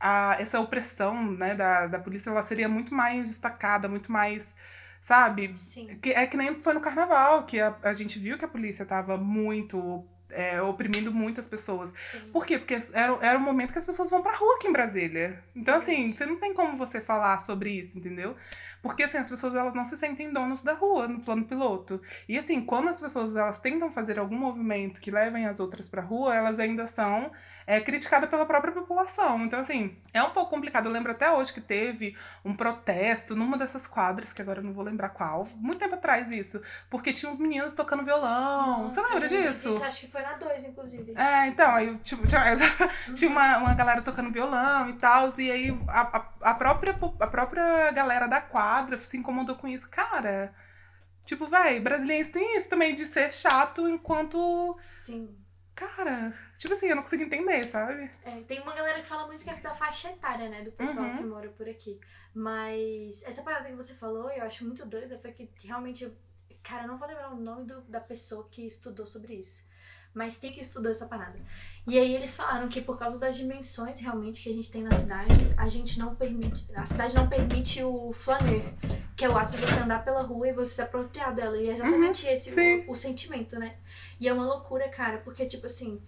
a, 0.03 0.35
essa 0.37 0.59
opressão, 0.59 1.31
né, 1.31 1.55
da, 1.55 1.87
da 1.87 1.97
polícia, 1.97 2.29
ela 2.29 2.43
seria 2.43 2.67
muito 2.67 2.93
mais 2.93 3.29
destacada, 3.29 3.87
muito 3.87 4.11
mais, 4.11 4.53
sabe? 4.99 5.55
Sim. 5.55 5.97
Que, 6.01 6.09
é 6.09 6.27
que 6.27 6.35
nem 6.35 6.53
foi 6.53 6.73
no 6.73 6.81
carnaval, 6.81 7.45
que 7.45 7.61
a, 7.61 7.73
a 7.81 7.93
gente 7.93 8.19
viu 8.19 8.37
que 8.37 8.43
a 8.43 8.47
polícia 8.49 8.85
tava 8.85 9.15
muito 9.15 10.05
é, 10.29 10.61
oprimindo 10.61 11.09
muitas 11.13 11.47
pessoas. 11.47 11.93
Sim. 12.11 12.19
Por 12.33 12.45
quê? 12.45 12.57
Porque 12.57 12.77
era, 12.91 13.17
era 13.21 13.37
o 13.37 13.41
momento 13.41 13.71
que 13.71 13.79
as 13.79 13.85
pessoas 13.85 14.09
vão 14.09 14.21
pra 14.21 14.35
rua 14.35 14.57
aqui 14.57 14.67
em 14.67 14.73
Brasília. 14.73 15.41
Então, 15.55 15.75
assim, 15.75 16.13
você 16.13 16.25
não 16.25 16.35
tem 16.35 16.53
como 16.53 16.75
você 16.75 16.99
falar 16.99 17.39
sobre 17.39 17.71
isso, 17.71 17.97
entendeu? 17.97 18.35
Porque, 18.83 19.03
assim, 19.03 19.17
as 19.17 19.29
pessoas, 19.29 19.55
elas 19.55 19.73
não 19.73 19.85
se 19.85 19.95
sentem 19.95 20.29
donos 20.29 20.61
da 20.61 20.73
rua 20.73 21.07
no 21.07 21.21
plano 21.21 21.45
piloto. 21.45 22.01
E, 22.27 22.37
assim, 22.37 22.59
quando 22.59 22.89
as 22.89 22.99
pessoas, 22.99 23.33
elas 23.33 23.57
tentam 23.57 23.89
fazer 23.89 24.19
algum 24.19 24.37
movimento 24.37 24.99
que 24.99 25.09
levem 25.09 25.45
as 25.45 25.61
outras 25.61 25.87
pra 25.87 26.01
rua, 26.01 26.35
elas 26.35 26.59
ainda 26.59 26.85
são 26.85 27.31
é, 27.65 27.79
criticadas 27.79 28.29
pela 28.29 28.45
própria 28.45 28.73
população. 28.73 29.45
Então, 29.45 29.61
assim, 29.61 29.95
é 30.13 30.21
um 30.21 30.31
pouco 30.31 30.49
complicado. 30.49 30.87
Eu 30.87 30.91
lembro 30.91 31.13
até 31.13 31.31
hoje 31.31 31.53
que 31.53 31.61
teve 31.61 32.17
um 32.43 32.53
protesto 32.53 33.37
numa 33.37 33.57
dessas 33.57 33.87
quadras, 33.87 34.33
que 34.33 34.41
agora 34.41 34.59
eu 34.59 34.65
não 34.65 34.73
vou 34.73 34.83
lembrar 34.83 35.09
qual, 35.09 35.47
muito 35.55 35.79
tempo 35.79 35.95
atrás 35.95 36.29
isso, 36.29 36.61
porque 36.89 37.13
tinha 37.13 37.31
uns 37.31 37.39
meninos 37.39 37.73
tocando 37.73 38.03
violão. 38.03 38.83
Nossa, 38.83 39.01
você 39.01 39.13
lembra 39.13 39.29
disso? 39.29 39.81
acho 39.81 40.01
que 40.01 40.11
foi 40.11 40.21
na 40.23 40.33
2, 40.33 40.65
inclusive. 40.65 41.13
É, 41.15 41.47
então, 41.47 41.73
aí 41.73 41.97
tipo, 41.99 42.27
tinha, 42.27 42.41
tinha 43.15 43.31
uma, 43.31 43.59
uma 43.59 43.73
galera 43.73 44.01
tocando 44.01 44.29
violão 44.29 44.89
e 44.89 44.93
tal, 44.93 45.29
e 45.37 45.49
aí 45.49 45.79
a, 45.87 46.17
a, 46.17 46.51
a 46.51 46.53
própria, 46.53 46.93
a 47.21 47.27
própria 47.27 47.91
galera 47.91 48.27
da 48.27 48.41
quadra 48.41 48.72
se 48.99 49.17
incomodou 49.17 49.55
com 49.55 49.67
isso. 49.67 49.87
Cara, 49.89 50.53
tipo, 51.25 51.47
vai, 51.47 51.79
brasileiro 51.79 52.31
tem 52.31 52.57
isso 52.57 52.69
também 52.69 52.93
de 52.95 53.05
ser 53.05 53.31
chato 53.33 53.87
enquanto. 53.87 54.77
Sim. 54.81 55.37
Cara, 55.75 56.31
tipo 56.57 56.73
assim, 56.75 56.85
eu 56.87 56.95
não 56.95 57.01
consigo 57.01 57.23
entender, 57.23 57.63
sabe? 57.63 58.09
É, 58.23 58.41
tem 58.41 58.61
uma 58.61 58.75
galera 58.75 58.99
que 59.01 59.07
fala 59.07 59.25
muito 59.25 59.43
que 59.43 59.49
é 59.49 59.55
da 59.55 59.73
faixa 59.75 60.09
etária, 60.11 60.47
né? 60.47 60.61
Do 60.61 60.71
pessoal 60.71 61.07
Uhum. 61.07 61.17
que 61.17 61.23
mora 61.23 61.49
por 61.49 61.67
aqui. 61.67 61.99
Mas 62.33 63.23
essa 63.23 63.41
parada 63.41 63.69
que 63.69 63.75
você 63.75 63.95
falou, 63.95 64.29
eu 64.29 64.43
acho 64.43 64.65
muito 64.65 64.85
doida, 64.85 65.17
foi 65.17 65.31
que 65.31 65.49
realmente. 65.63 66.11
Cara, 66.61 66.83
eu 66.83 66.87
não 66.87 66.97
vou 66.97 67.07
lembrar 67.07 67.31
o 67.31 67.35
nome 67.35 67.65
do- 67.65 67.81
da 67.81 67.99
pessoa 67.99 68.47
que 68.49 68.65
estudou 68.67 69.05
sobre 69.05 69.33
isso. 69.35 69.65
Mas 70.13 70.37
tem 70.37 70.51
que 70.51 70.59
estudou 70.59 70.91
essa 70.91 71.07
parada. 71.07 71.39
E 71.85 71.97
aí 71.97 72.15
eles 72.15 72.35
falaram 72.35 72.69
que 72.69 72.79
por 72.79 72.97
causa 72.97 73.17
das 73.19 73.35
dimensões 73.35 73.99
realmente 73.99 74.41
que 74.41 74.49
a 74.49 74.53
gente 74.53 74.71
tem 74.71 74.83
na 74.83 74.97
cidade, 74.97 75.33
a 75.57 75.67
gente 75.67 75.99
não 75.99 76.15
permite. 76.15 76.65
A 76.75 76.85
cidade 76.85 77.15
não 77.15 77.27
permite 77.27 77.83
o 77.83 78.13
flaner, 78.13 78.73
que 79.15 79.25
é 79.25 79.29
o 79.29 79.37
ato 79.37 79.51
de 79.51 79.57
você 79.57 79.79
andar 79.79 80.05
pela 80.05 80.21
rua 80.21 80.47
e 80.47 80.53
você 80.53 80.75
se 80.75 80.81
apropriar 80.81 81.33
dela. 81.33 81.57
E 81.57 81.69
é 81.69 81.73
exatamente 81.73 82.25
esse 82.27 82.51
sim. 82.51 82.85
o, 82.87 82.91
o 82.91 82.95
sentimento, 82.95 83.59
né? 83.59 83.75
E 84.19 84.27
é 84.27 84.33
uma 84.33 84.45
loucura, 84.45 84.87
cara, 84.87 85.17
porque, 85.17 85.45
tipo 85.45 85.65
assim, 85.65 86.01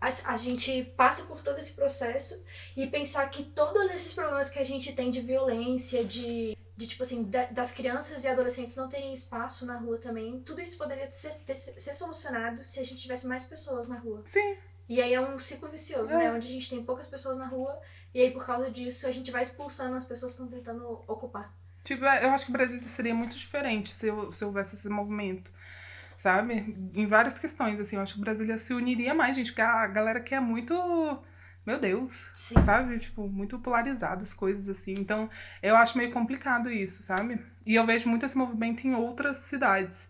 a, 0.00 0.32
a 0.32 0.36
gente 0.36 0.84
passa 0.96 1.24
por 1.24 1.40
todo 1.40 1.58
esse 1.58 1.72
processo 1.72 2.44
e 2.76 2.86
pensar 2.86 3.28
que 3.30 3.42
todos 3.42 3.90
esses 3.90 4.12
problemas 4.12 4.50
que 4.50 4.58
a 4.58 4.64
gente 4.64 4.92
tem 4.92 5.10
de 5.10 5.20
violência, 5.20 6.04
de, 6.04 6.56
de 6.76 6.86
tipo 6.86 7.02
assim, 7.02 7.24
da- 7.24 7.46
das 7.46 7.72
crianças 7.72 8.22
e 8.24 8.28
adolescentes 8.28 8.76
não 8.76 8.88
terem 8.88 9.12
espaço 9.14 9.64
na 9.64 9.78
rua 9.78 9.98
também, 9.98 10.40
tudo 10.40 10.60
isso 10.60 10.76
poderia 10.76 11.10
ser, 11.10 11.32
ter- 11.44 11.54
ser 11.54 11.94
solucionado 11.94 12.62
se 12.62 12.78
a 12.78 12.84
gente 12.84 13.00
tivesse 13.00 13.26
mais 13.26 13.44
pessoas 13.44 13.88
na 13.88 13.98
rua. 13.98 14.22
Sim. 14.26 14.56
E 14.88 15.00
aí 15.02 15.14
é 15.14 15.20
um 15.20 15.38
ciclo 15.38 15.68
vicioso, 15.68 16.12
É. 16.14 16.18
né? 16.18 16.32
Onde 16.32 16.46
a 16.46 16.50
gente 16.50 16.68
tem 16.70 16.84
poucas 16.84 17.06
pessoas 17.06 17.38
na 17.38 17.46
rua 17.46 17.80
e 18.14 18.20
aí 18.20 18.30
por 18.30 18.44
causa 18.44 18.70
disso 18.70 19.06
a 19.06 19.10
gente 19.10 19.30
vai 19.30 19.42
expulsando 19.42 19.96
as 19.96 20.04
pessoas 20.04 20.32
que 20.34 20.42
estão 20.42 20.56
tentando 20.58 21.02
ocupar. 21.08 21.52
Tipo, 21.82 22.04
eu 22.04 22.30
acho 22.30 22.44
que 22.44 22.50
o 22.50 22.52
Brasil 22.52 22.78
seria 22.88 23.14
muito 23.14 23.36
diferente 23.36 23.92
se, 23.94 24.06
eu- 24.08 24.30
se 24.32 24.44
houvesse 24.44 24.74
esse 24.76 24.88
movimento. 24.88 25.50
Sabe? 26.18 26.54
Em 26.94 27.06
várias 27.06 27.38
questões, 27.38 27.78
assim, 27.78 27.96
eu 27.96 28.02
acho 28.02 28.14
que 28.14 28.18
o 28.18 28.22
Brasília 28.22 28.56
se 28.56 28.72
uniria 28.72 29.14
mais, 29.14 29.36
gente, 29.36 29.48
porque 29.52 29.60
a 29.60 29.86
galera 29.86 30.18
que 30.18 30.34
é 30.34 30.40
muito. 30.40 30.74
Meu 31.66 31.78
Deus, 31.80 32.26
Sim. 32.36 32.54
sabe? 32.64 32.98
Tipo, 32.98 33.28
muito 33.28 33.58
polarizadas, 33.58 34.32
coisas 34.32 34.68
assim. 34.68 34.94
Então, 34.94 35.28
eu 35.62 35.76
acho 35.76 35.98
meio 35.98 36.12
complicado 36.12 36.70
isso, 36.70 37.02
sabe? 37.02 37.40
E 37.66 37.74
eu 37.74 37.84
vejo 37.84 38.08
muito 38.08 38.24
esse 38.24 38.38
movimento 38.38 38.86
em 38.86 38.94
outras 38.94 39.38
cidades. 39.38 40.06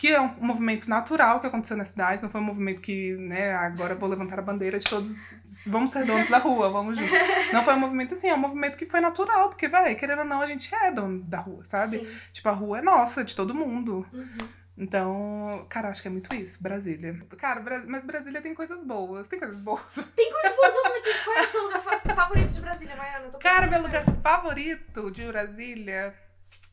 que 0.00 0.08
é 0.08 0.18
um 0.18 0.30
movimento 0.40 0.88
natural 0.88 1.40
que 1.40 1.46
aconteceu 1.46 1.76
na 1.76 1.84
cidade, 1.84 2.22
não 2.22 2.30
foi 2.30 2.40
um 2.40 2.44
movimento 2.44 2.80
que, 2.80 3.14
né, 3.16 3.52
agora 3.52 3.94
vou 3.94 4.08
levantar 4.08 4.38
a 4.38 4.42
bandeira 4.42 4.78
de 4.78 4.88
todos, 4.88 5.34
vamos 5.66 5.90
ser 5.90 6.06
donos 6.06 6.26
da 6.30 6.38
rua, 6.38 6.70
vamos 6.70 6.96
juntos. 6.96 7.12
Não 7.52 7.62
foi 7.62 7.74
um 7.74 7.80
movimento 7.80 8.14
assim, 8.14 8.28
é 8.28 8.34
um 8.34 8.38
movimento 8.38 8.78
que 8.78 8.86
foi 8.86 8.98
natural, 9.00 9.50
porque, 9.50 9.68
vai, 9.68 9.94
querendo 9.94 10.20
ou 10.20 10.24
não, 10.24 10.40
a 10.40 10.46
gente 10.46 10.74
é 10.74 10.90
dono 10.90 11.22
da 11.24 11.40
rua, 11.40 11.62
sabe? 11.66 11.98
Sim. 11.98 12.08
Tipo, 12.32 12.48
a 12.48 12.52
rua 12.52 12.78
é 12.78 12.82
nossa, 12.82 13.22
de 13.22 13.36
todo 13.36 13.54
mundo. 13.54 14.06
Uhum. 14.10 14.48
Então, 14.82 15.66
cara, 15.68 15.90
acho 15.90 16.00
que 16.00 16.08
é 16.08 16.10
muito 16.10 16.34
isso, 16.34 16.62
Brasília. 16.62 17.14
Cara, 17.36 17.60
Bra- 17.60 17.82
mas 17.86 18.02
Brasília 18.02 18.40
tem 18.40 18.54
coisas 18.54 18.82
boas, 18.82 19.28
tem 19.28 19.38
coisas 19.38 19.60
boas. 19.60 19.82
Tem 20.16 20.32
coisas 20.32 20.56
boas, 20.56 20.72
vamos 20.72 20.98
aqui. 20.98 21.24
Qual 21.24 21.36
é 21.36 21.42
o 21.42 21.46
seu 21.46 21.62
lugar 21.64 21.80
fa- 21.82 22.14
favorito 22.14 22.48
de 22.52 22.60
Brasília, 22.62 22.96
tô 23.30 23.38
Cara, 23.38 23.66
meu 23.66 23.82
lugar 23.82 24.02
favorito 24.22 25.10
de 25.10 25.26
Brasília, 25.26 26.14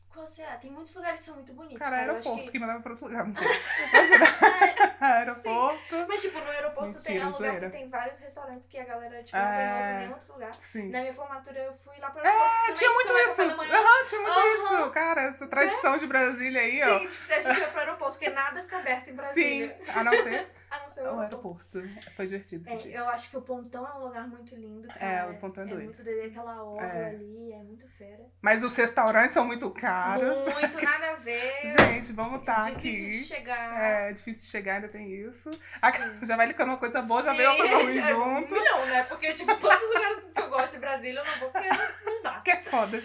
Qual 0.08 0.26
será? 0.26 0.56
Tem 0.56 0.70
muitos 0.70 0.94
lugares 0.96 1.20
que 1.20 1.26
são 1.26 1.34
muito 1.36 1.52
bonitos. 1.52 1.78
cara, 1.78 1.96
cara, 1.98 2.12
aeroporto, 2.12 2.44
que... 2.44 2.50
que... 2.52 2.58
leva 2.58 2.80
pra 2.80 2.92
outro 2.92 3.06
lugar. 3.08 3.24
Mentira. 3.28 3.50
aeroporto. 5.00 6.06
Mas, 6.08 6.20
tipo, 6.22 6.38
no 6.40 6.46
aeroporto 6.48 7.02
tem 7.02 7.14
Mentira, 7.20 7.26
um 7.26 7.30
lugar 7.30 7.60
que 7.60 7.70
tem 7.70 7.88
vários 7.88 8.18
restaurantes 8.18 8.66
que 8.66 8.78
a 8.78 8.84
galera, 8.84 9.22
tipo, 9.22 9.36
não 9.36 9.44
tem 9.44 9.54
É. 9.54 9.92
em 9.94 9.98
nenhum 10.00 10.12
outro 10.14 10.32
lugar. 10.32 10.54
Sim. 10.54 10.88
Na 10.90 11.00
minha 11.00 11.12
formatura, 11.14 11.58
eu 11.58 11.72
fui 11.74 11.96
lá 11.98 12.10
aeroporto 12.18 12.70
É, 12.70 12.72
tinha 12.72 12.90
muito 12.90 13.12
isso. 13.12 13.28
café 13.28 13.48
da 13.48 13.56
manhã. 13.56 13.74
Aham, 13.74 14.06
tinha 14.06 14.20
Cara, 14.90 15.22
essa 15.22 15.46
tradição 15.46 15.96
de 15.98 16.06
Brasília 16.06 16.60
aí, 16.60 16.82
ó. 16.82 16.98
Sim, 17.00 17.08
tipo, 17.08 17.24
se 17.26 17.32
a 17.34 17.40
gente 17.40 17.58
ia 17.60 17.68
pro 17.68 17.80
aeroporto, 17.80 18.18
porque 18.18 18.30
nada 18.30 18.62
fica 18.62 18.78
aberto 18.78 19.02
em 19.08 19.10
Sim, 19.10 19.16
Brasília. 19.16 19.78
a 19.94 20.04
não 20.04 20.12
ser 20.12 20.50
A 20.70 20.80
não 20.80 20.88
ser 20.90 21.00
o 21.00 21.14
o 21.16 21.20
aeroporto. 21.20 21.78
aeroporto. 21.78 22.10
Foi 22.14 22.26
divertido 22.26 22.68
É, 22.68 22.74
esse 22.74 22.88
dia. 22.88 22.98
eu 22.98 23.08
acho 23.08 23.30
que 23.30 23.38
o 23.38 23.40
Pontão 23.40 23.86
é 23.86 23.94
um 23.94 24.04
lugar 24.04 24.28
muito 24.28 24.54
lindo, 24.54 24.86
cara. 24.88 25.02
É, 25.02 25.24
o 25.24 25.34
Pontão 25.38 25.64
é 25.64 25.66
É 25.66 25.70
doido. 25.70 25.84
muito 25.84 26.04
doido, 26.04 26.26
aquela 26.26 26.62
orla 26.62 26.82
É. 26.86 27.06
ali, 27.08 27.52
é 27.54 27.62
muito 27.62 27.88
fera. 27.96 28.26
Mas 28.42 28.62
os 28.62 28.74
restaurantes 28.74 29.32
são 29.32 29.46
muito 29.46 29.70
caros. 29.70 30.36
Muito 30.36 30.84
nada 30.84 31.12
a 31.12 31.14
ver. 31.14 31.54
Gente, 31.74 32.12
vamos 32.12 32.40
estar 32.40 32.64
difícil 32.70 33.06
aqui. 33.06 33.10
de 33.18 33.24
chegar. 33.24 33.82
É 33.82 34.12
difícil 34.12 34.42
de 34.42 34.48
chegar, 34.48 34.74
ainda 34.74 34.88
tem 34.88 35.10
isso. 35.10 35.50
Sim. 35.50 36.20
Já 36.26 36.36
vai 36.36 36.44
licando 36.46 36.68
uma 36.68 36.76
coisa 36.78 37.00
boa, 37.00 37.22
já 37.22 37.30
Sim, 37.30 37.36
veio 37.38 37.48
uma 37.50 37.56
coisa 37.56 37.76
ruim 37.76 37.98
é, 37.98 38.02
junto. 38.02 38.54
Não, 38.54 38.86
né? 38.86 39.02
Porque, 39.04 39.32
tipo, 39.32 39.54
todos 39.56 39.82
os 39.82 39.88
lugares 39.88 40.18
que 40.34 40.42
eu 40.42 40.50
gosto 40.50 40.72
de 40.72 40.78
Brasília, 40.80 41.20
eu 41.20 41.24
não 41.24 41.34
vou 41.38 41.48
porque 41.50 41.68
não, 42.04 42.22
dá. 42.22 42.40
Que 42.40 42.50
é 42.50 42.56
foda. 42.62 43.00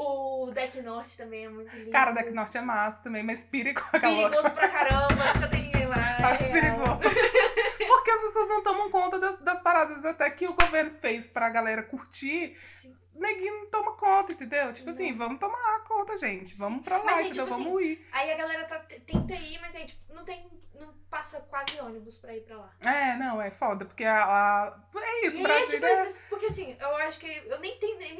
O 0.00 0.50
Deck 0.52 0.80
Norte 0.80 1.16
também 1.16 1.46
é 1.46 1.48
muito 1.48 1.74
lindo. 1.76 1.90
Cara, 1.90 2.12
Deck 2.12 2.30
Norte 2.30 2.56
é 2.56 2.60
massa 2.60 3.02
também, 3.02 3.22
mas 3.24 3.42
perigo 3.42 3.80
aquela 3.92 4.28
Perigoso 4.28 4.50
pra 4.52 4.68
caramba, 4.68 5.08
nunca 5.34 5.48
tem 5.48 5.62
ninguém 5.62 5.86
lá. 5.86 5.96
Tá 6.18 6.34
é 6.34 6.52
perigoso. 6.52 6.98
Porque 7.88 8.10
as 8.10 8.20
pessoas 8.20 8.48
não 8.48 8.62
tomam 8.62 8.90
conta 8.90 9.18
das, 9.18 9.40
das 9.40 9.60
paradas 9.60 10.04
até 10.04 10.30
que 10.30 10.46
o 10.46 10.52
governo 10.54 10.92
fez 11.00 11.26
pra 11.26 11.48
galera 11.48 11.82
curtir. 11.82 12.56
Sim. 12.80 12.96
Neguinho 13.14 13.62
não 13.62 13.66
toma 13.70 13.96
conta, 13.96 14.32
entendeu? 14.32 14.72
Tipo 14.72 14.86
Não. 14.86 14.94
assim, 14.94 15.12
vamos 15.12 15.40
tomar 15.40 15.80
conta, 15.84 16.16
gente. 16.16 16.56
Vamos 16.56 16.84
pra 16.84 16.98
lá, 16.98 17.04
Mas 17.04 17.16
aí, 17.18 17.24
entendeu? 17.26 17.46
tipo 17.46 17.56
vamos 17.64 17.82
ir. 17.82 18.06
Aí 18.12 18.30
a 18.32 18.36
galera 18.36 18.64
tá, 18.66 18.78
tenta 18.78 19.34
ir, 19.34 19.60
mas 19.60 19.74
aí, 19.74 19.86
tipo, 19.86 20.14
não 20.14 20.24
tem. 20.24 20.48
Não 20.74 20.94
passa 21.10 21.40
quase 21.40 21.80
ônibus 21.80 22.18
pra 22.18 22.36
ir 22.36 22.42
pra 22.42 22.56
lá. 22.56 22.70
É, 22.84 23.16
não, 23.16 23.42
é 23.42 23.50
foda, 23.50 23.84
porque 23.84 24.04
a. 24.04 24.22
a- 24.24 24.78
é 24.96 25.26
isso, 25.26 25.38
e 25.38 25.42
Brasília. 25.42 25.66
tipo, 25.80 25.86
assim, 25.86 26.14
porque 26.28 26.46
assim, 26.46 26.76
eu 26.78 26.96
acho 26.98 27.18
que 27.18 27.42
eu 27.46 27.58
nem 27.58 27.76
tenho 27.78 27.98
nem 27.98 28.16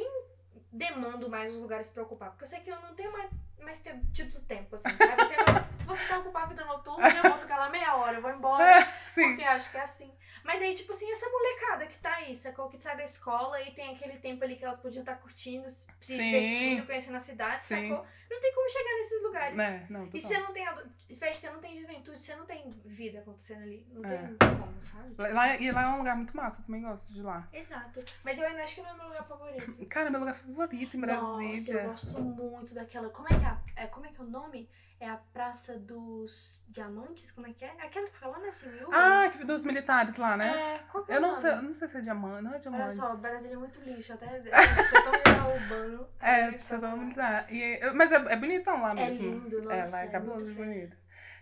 demando 0.72 1.28
mais 1.28 1.50
os 1.50 1.56
lugares 1.56 1.88
pra 1.90 2.02
ocupar. 2.02 2.30
Porque 2.30 2.44
eu 2.44 2.48
sei 2.48 2.60
que 2.60 2.70
eu 2.70 2.80
não 2.80 2.94
tenho 2.94 3.12
mais, 3.12 3.30
mais 3.62 3.80
ter- 3.80 4.00
tido 4.12 4.40
tempo, 4.40 4.74
assim, 4.74 4.90
sabe? 4.96 5.22
Assim, 5.22 5.34
eu 5.34 5.44
vou- 5.54 5.64
vou 5.86 5.96
tentar 5.96 6.18
ocupar 6.18 6.42
a 6.42 6.46
vida 6.46 6.64
noturna, 6.64 7.08
eu 7.08 7.22
vou 7.30 7.38
ficar 7.38 7.56
lá 7.58 7.70
meia 7.70 7.96
hora, 7.96 8.18
eu 8.18 8.22
vou 8.22 8.30
embora. 8.30 8.64
É, 8.64 8.84
sim. 9.06 9.28
Porque 9.30 9.44
acho 9.44 9.70
que 9.70 9.76
é 9.78 9.82
assim. 9.82 10.12
Mas 10.48 10.62
aí, 10.62 10.74
tipo 10.74 10.92
assim, 10.92 11.10
essa 11.12 11.28
molecada 11.28 11.86
que 11.86 11.98
tá 11.98 12.10
aí, 12.14 12.34
sacou? 12.34 12.70
Que 12.70 12.82
sai 12.82 12.96
da 12.96 13.04
escola 13.04 13.60
e 13.60 13.70
tem 13.72 13.94
aquele 13.94 14.16
tempo 14.18 14.42
ali 14.42 14.56
que 14.56 14.64
elas 14.64 14.80
podiam 14.80 15.02
estar 15.02 15.16
curtindo, 15.16 15.68
se 15.70 15.86
Sim. 16.00 16.16
divertindo, 16.16 16.86
conhecendo 16.86 17.16
a 17.16 17.20
cidade, 17.20 17.62
Sim. 17.66 17.90
sacou? 17.90 18.06
Não 18.30 18.40
tem 18.40 18.54
como 18.54 18.70
chegar 18.70 18.94
nesses 18.94 19.22
lugares. 19.24 19.58
É, 19.58 19.86
não, 19.90 20.08
E 20.10 20.18
você 20.18 20.38
não 20.38 20.50
tem 20.50 20.66
adu- 20.66 20.90
você 21.10 21.50
não 21.50 21.60
tem 21.60 21.78
juventude, 21.78 22.22
você 22.22 22.34
não 22.34 22.46
tem 22.46 22.70
vida 22.86 23.18
acontecendo 23.18 23.62
ali. 23.64 23.86
Não 23.92 24.02
É. 24.10 24.16
tem 24.16 24.36
como, 24.58 24.80
sabe? 24.80 25.10
Tipo 25.10 25.20
Lá, 25.22 25.28
lá- 25.28 25.56
e 25.56 25.70
lá 25.70 25.82
é 25.82 25.86
um 25.88 25.98
lugar 25.98 26.16
muito 26.16 26.34
massa, 26.34 26.60
eu 26.62 26.64
também 26.64 26.80
gosto 26.80 27.12
de 27.12 27.20
lá. 27.20 27.46
Exato. 27.52 28.02
Mas 28.24 28.38
eu 28.38 28.46
ainda 28.46 28.64
acho 28.64 28.74
que 28.76 28.80
não 28.80 28.88
é 28.88 28.94
meu 28.94 29.06
lugar 29.08 29.28
favorito. 29.28 29.86
Cara, 29.90 30.08
meu 30.08 30.20
lugar 30.20 30.34
favorito 30.34 30.96
em 30.96 31.00
Nossa, 31.00 31.36
Brasília. 31.36 31.80
eu 31.82 31.90
gosto 31.90 32.20
muito 32.22 32.74
daquela. 32.74 33.10
Como 33.10 33.28
é 33.28 33.38
que 33.38 33.44
é, 33.80 33.84
é? 33.84 33.86
Como 33.88 34.06
é 34.06 34.08
que 34.08 34.18
é 34.18 34.24
o 34.24 34.26
nome? 34.26 34.66
É 35.00 35.08
a 35.08 35.16
Praça 35.16 35.78
dos 35.78 36.64
Diamantes? 36.68 37.30
Como 37.30 37.46
é 37.46 37.52
que 37.52 37.64
é? 37.64 37.70
Aquela 37.80 38.06
que 38.08 38.14
fica 38.14 38.26
lá 38.28 38.38
na 38.40 38.50
Simil? 38.50 38.88
Ah, 38.92 39.28
que 39.30 39.44
dos 39.44 39.64
militares 39.64 40.16
lá, 40.16 40.36
né? 40.36 40.48
É, 40.48 40.78
qual 40.90 41.04
que 41.04 41.12
é 41.12 41.14
eu 41.14 41.18
o 41.18 41.22
não 41.22 41.28
nome? 41.30 41.40
sei, 41.40 41.50
eu 41.52 41.62
não 41.62 41.74
sei 41.74 41.88
se 41.88 41.96
é 41.96 42.00
diamante, 42.00 42.42
não 42.42 42.50
é 42.50 42.54
Olha 42.54 42.60
diamante. 42.60 42.94
só, 42.96 43.14
Brasília 43.14 43.54
é 43.54 43.58
muito 43.58 43.80
lixo, 43.80 44.12
até 44.12 44.26
você 44.42 45.02
tão 45.02 45.12
militar 45.12 45.48
urbano. 45.54 46.08
É, 46.20 46.50
precisa 46.50 46.74
tá- 46.74 46.80
dar 46.80 46.94
uma 46.94 47.04
militar. 47.04 47.46
E, 47.52 47.80
mas 47.94 48.10
é, 48.10 48.16
é 48.16 48.36
bonitão 48.36 48.82
lá 48.82 48.90
É 48.90 48.94
mesmo. 49.08 49.22
lindo, 49.22 49.62
nossa, 49.62 49.72
É, 49.74 49.84
lá 49.90 50.00
é 50.00 50.04
é 50.04 50.08
cabuloso 50.08 50.52
bonito. 50.54 50.96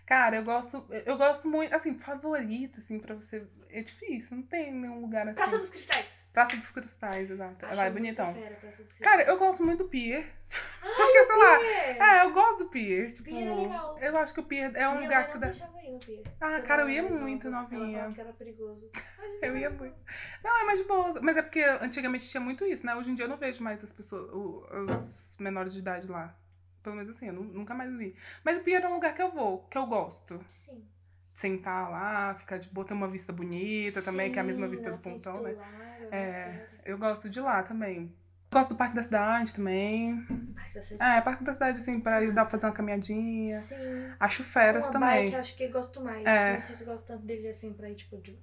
Cara, 0.05 0.37
eu 0.37 0.43
gosto, 0.43 0.85
eu 1.05 1.17
gosto 1.17 1.47
muito, 1.49 1.75
assim, 1.75 1.93
favorito, 1.95 2.79
assim, 2.79 2.97
pra 2.99 3.13
você. 3.15 3.45
É 3.69 3.81
difícil, 3.81 4.37
não 4.37 4.43
tem 4.43 4.71
nenhum 4.71 5.01
lugar 5.01 5.27
assim. 5.27 5.35
Praça 5.35 5.57
dos 5.57 5.69
Cristais. 5.69 6.26
Praça 6.33 6.55
dos 6.55 6.69
Cristais, 6.69 7.31
exato. 7.31 7.65
Acho 7.65 7.81
é 7.81 7.89
muito 7.89 7.93
bonitão. 7.95 8.33
fera 8.33 8.59
Cara, 9.01 9.23
eu 9.23 9.37
gosto 9.39 9.63
muito 9.63 9.83
do 9.83 9.89
Pier. 9.89 10.31
Porque, 10.79 11.25
sei 11.25 11.35
lá. 11.35 11.63
É. 11.63 12.23
Eu 12.25 12.31
gosto 12.31 12.57
do 12.59 12.69
Pier. 12.69 13.11
Tipo, 13.11 13.23
Pier 13.23 13.47
é 13.47 13.55
legal. 13.55 13.97
eu 13.99 14.17
acho 14.17 14.33
que 14.33 14.39
o 14.39 14.43
Pier 14.43 14.71
é 14.75 14.87
um 14.87 14.97
Minha 14.97 15.03
lugar 15.07 15.23
mãe 15.23 15.31
que 15.31 15.37
dá. 15.39 15.49
Pier. 15.49 16.23
Ah, 16.39 16.61
cara, 16.61 16.83
eu 16.83 16.89
ia 16.89 17.01
muito 17.03 17.49
nova. 17.49 17.63
Novinha. 17.75 18.11
que 18.13 18.21
era 18.21 18.33
perigoso. 18.33 18.89
Eu 19.41 19.55
ia 19.57 19.69
muito. 19.69 19.95
Não, 20.43 20.61
é 20.61 20.63
mais 20.63 20.79
de 20.79 20.85
boa. 20.85 21.11
Mas 21.21 21.37
é 21.37 21.41
porque 21.41 21.61
antigamente 21.61 22.27
tinha 22.27 22.41
muito 22.41 22.65
isso, 22.65 22.85
né? 22.85 22.95
Hoje 22.95 23.11
em 23.11 23.15
dia 23.15 23.25
eu 23.25 23.29
não 23.29 23.37
vejo 23.37 23.63
mais 23.63 23.83
as 23.83 23.93
pessoas, 23.93 24.31
os 24.33 25.35
menores 25.39 25.73
de 25.73 25.79
idade 25.79 26.07
lá. 26.07 26.35
Pelo 26.81 26.95
menos 26.95 27.09
assim, 27.09 27.27
eu 27.27 27.33
nu- 27.33 27.43
nunca 27.43 27.73
mais 27.75 27.91
vi. 27.95 28.15
Mas 28.43 28.57
o 28.57 28.61
Pier 28.61 28.81
é 28.83 28.87
um 28.87 28.93
lugar 28.95 29.13
que 29.13 29.21
eu 29.21 29.31
vou, 29.31 29.63
que 29.69 29.77
eu 29.77 29.85
gosto. 29.85 30.39
Sim. 30.49 30.83
Sentar 31.37 31.91
lá, 31.91 32.33
ficar 32.33 32.57
de 32.57 32.67
boa, 32.69 32.83
ter 32.83 32.95
uma 32.95 33.07
vista 33.07 33.31
bonita 33.31 34.01
também, 34.01 34.31
que 34.31 34.39
é 34.39 34.41
a 34.41 34.43
mesma 34.43 34.65
Sim, 34.65 34.71
vista 34.71 34.89
do 34.89 34.97
pontão, 34.97 35.39
né? 35.43 35.55
É. 36.11 36.65
Eu 36.83 36.97
gosto 36.97 37.29
de 37.29 37.39
lá 37.39 37.61
também. 37.61 38.11
Gosto 38.51 38.69
do 38.69 38.75
Parque 38.75 38.95
da 38.95 39.03
Cidade 39.03 39.53
também. 39.53 40.25
Parque 40.55 40.73
da 40.73 40.81
Cidade. 40.81 41.17
É, 41.17 41.21
Parque 41.21 41.43
da 41.43 41.53
Cidade, 41.53 41.77
assim, 41.77 41.99
pra 41.99 42.23
ir 42.23 42.33
dar 42.33 42.41
pra 42.41 42.49
fazer 42.49 42.65
uma 42.65 42.71
caminhadinha. 42.71 43.55
Sim. 43.55 43.75
Acho 44.19 44.43
feras 44.43 44.85
Uma 44.85 44.93
também. 44.93 45.25
bike, 45.25 45.35
acho 45.35 45.55
que 45.55 45.63
eu 45.65 45.71
gosto 45.71 46.03
mais. 46.03 46.25
É. 46.25 46.53
Não 46.53 46.59
sei 46.59 46.75
se 46.75 46.83
gosto 46.85 47.05
tanto 47.05 47.23
dele 47.23 47.47
assim 47.49 47.71
pra 47.71 47.87
ir, 47.87 47.93
tipo, 47.93 48.19
de 48.19 48.35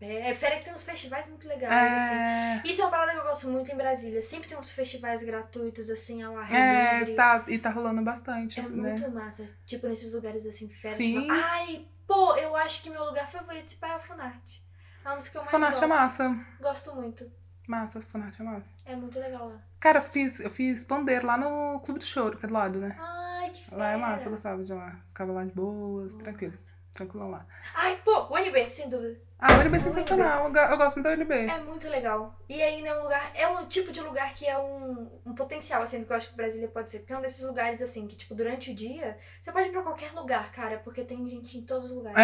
É 0.00 0.34
fera 0.34 0.58
que 0.58 0.64
tem 0.64 0.74
uns 0.74 0.82
festivais 0.84 1.28
muito 1.28 1.46
legais, 1.46 1.92
assim. 1.92 2.14
É, 2.14 2.62
Isso 2.64 2.80
é 2.82 2.84
uma 2.84 2.90
parada 2.90 3.12
que 3.12 3.18
eu 3.18 3.22
gosto 3.24 3.48
muito 3.48 3.70
em 3.70 3.76
Brasília. 3.76 4.22
Sempre 4.22 4.48
tem 4.48 4.56
uns 4.58 4.70
festivais 4.70 5.22
gratuitos, 5.22 5.90
assim, 5.90 6.22
ao 6.22 6.36
ar 6.36 6.52
é 6.52 6.98
livre. 6.98 7.14
tá, 7.14 7.44
e 7.48 7.58
tá 7.58 7.70
rolando 7.70 8.02
bastante, 8.02 8.58
É 8.60 8.62
né? 8.62 8.90
muito 8.92 9.10
massa. 9.10 9.48
Tipo, 9.66 9.86
nesses 9.88 10.12
lugares 10.14 10.46
assim, 10.46 10.68
fera. 10.68 10.94
Sim. 10.94 11.20
Tipo, 11.20 11.32
ai, 11.32 11.86
pô, 12.06 12.34
eu 12.36 12.56
acho 12.56 12.82
que 12.82 12.90
meu 12.90 13.04
lugar 13.04 13.30
favorito 13.30 13.76
é 13.82 13.96
o 13.96 14.00
Funarte. 14.00 14.64
É 15.04 15.10
um 15.12 15.18
dos 15.18 15.28
que 15.28 15.36
eu 15.36 15.42
mais 15.42 15.50
Fanart 15.50 15.76
é 15.76 15.80
gosto. 15.80 15.88
massa. 15.88 16.46
Gosto 16.60 16.94
muito. 16.96 17.30
Massa, 17.66 18.00
Fanart 18.00 18.38
é 18.38 18.42
massa. 18.42 18.70
É 18.86 18.94
muito 18.96 19.18
legal 19.18 19.48
lá. 19.48 19.58
Cara, 19.80 19.98
eu 19.98 20.02
fiz, 20.02 20.40
eu 20.40 20.50
fiz 20.50 20.84
pandeiro 20.84 21.26
lá 21.26 21.36
no 21.36 21.80
Clube 21.80 21.98
do 21.98 22.04
Choro, 22.04 22.36
que 22.38 22.44
é 22.44 22.48
do 22.48 22.54
lado, 22.54 22.78
né? 22.78 22.96
Ai, 22.98 23.50
que 23.50 23.64
fera. 23.64 23.76
Lá 23.76 23.90
é 23.90 23.96
massa, 23.96 24.26
eu 24.26 24.30
gostava 24.30 24.62
de 24.64 24.72
lá. 24.72 24.96
Ficava 25.08 25.32
lá 25.32 25.44
de 25.44 25.52
boas, 25.52 26.12
Nossa. 26.14 26.24
tranquilo. 26.24 26.54
Tranquilão 26.94 27.30
lá. 27.30 27.44
Ai, 27.74 28.00
pô, 28.04 28.26
o 28.30 28.38
NB, 28.38 28.70
sem 28.70 28.88
dúvida. 28.88 29.20
Ah, 29.38 29.54
o 29.58 29.60
LB 29.60 29.76
é 29.76 29.80
sensacional. 29.80 30.46
Eu, 30.46 30.50
go- 30.52 30.58
eu 30.58 30.78
gosto 30.78 30.96
muito 30.96 31.06
do 31.06 31.12
LB. 31.12 31.34
É 31.34 31.58
muito 31.62 31.86
legal. 31.90 32.40
E 32.48 32.62
ainda 32.62 32.88
é 32.88 32.98
um 32.98 33.02
lugar, 33.02 33.30
é 33.34 33.46
um 33.46 33.66
tipo 33.66 33.92
de 33.92 34.00
lugar 34.00 34.32
que 34.32 34.46
é 34.46 34.56
um, 34.58 35.10
um 35.26 35.34
potencial, 35.34 35.82
assim, 35.82 36.00
do 36.00 36.06
que 36.06 36.12
eu 36.12 36.16
acho 36.16 36.30
que 36.30 36.36
Brasília 36.36 36.68
pode 36.68 36.90
ser. 36.90 37.00
Porque 37.00 37.12
é 37.12 37.18
um 37.18 37.20
desses 37.20 37.44
lugares, 37.46 37.82
assim, 37.82 38.06
que, 38.06 38.16
tipo, 38.16 38.34
durante 38.34 38.70
o 38.70 38.74
dia, 38.74 39.18
você 39.38 39.52
pode 39.52 39.68
ir 39.68 39.72
pra 39.72 39.82
qualquer 39.82 40.10
lugar, 40.12 40.50
cara, 40.52 40.78
porque 40.78 41.04
tem 41.04 41.28
gente 41.28 41.58
em 41.58 41.62
todos 41.66 41.90
os 41.90 41.96
lugares. 41.98 42.18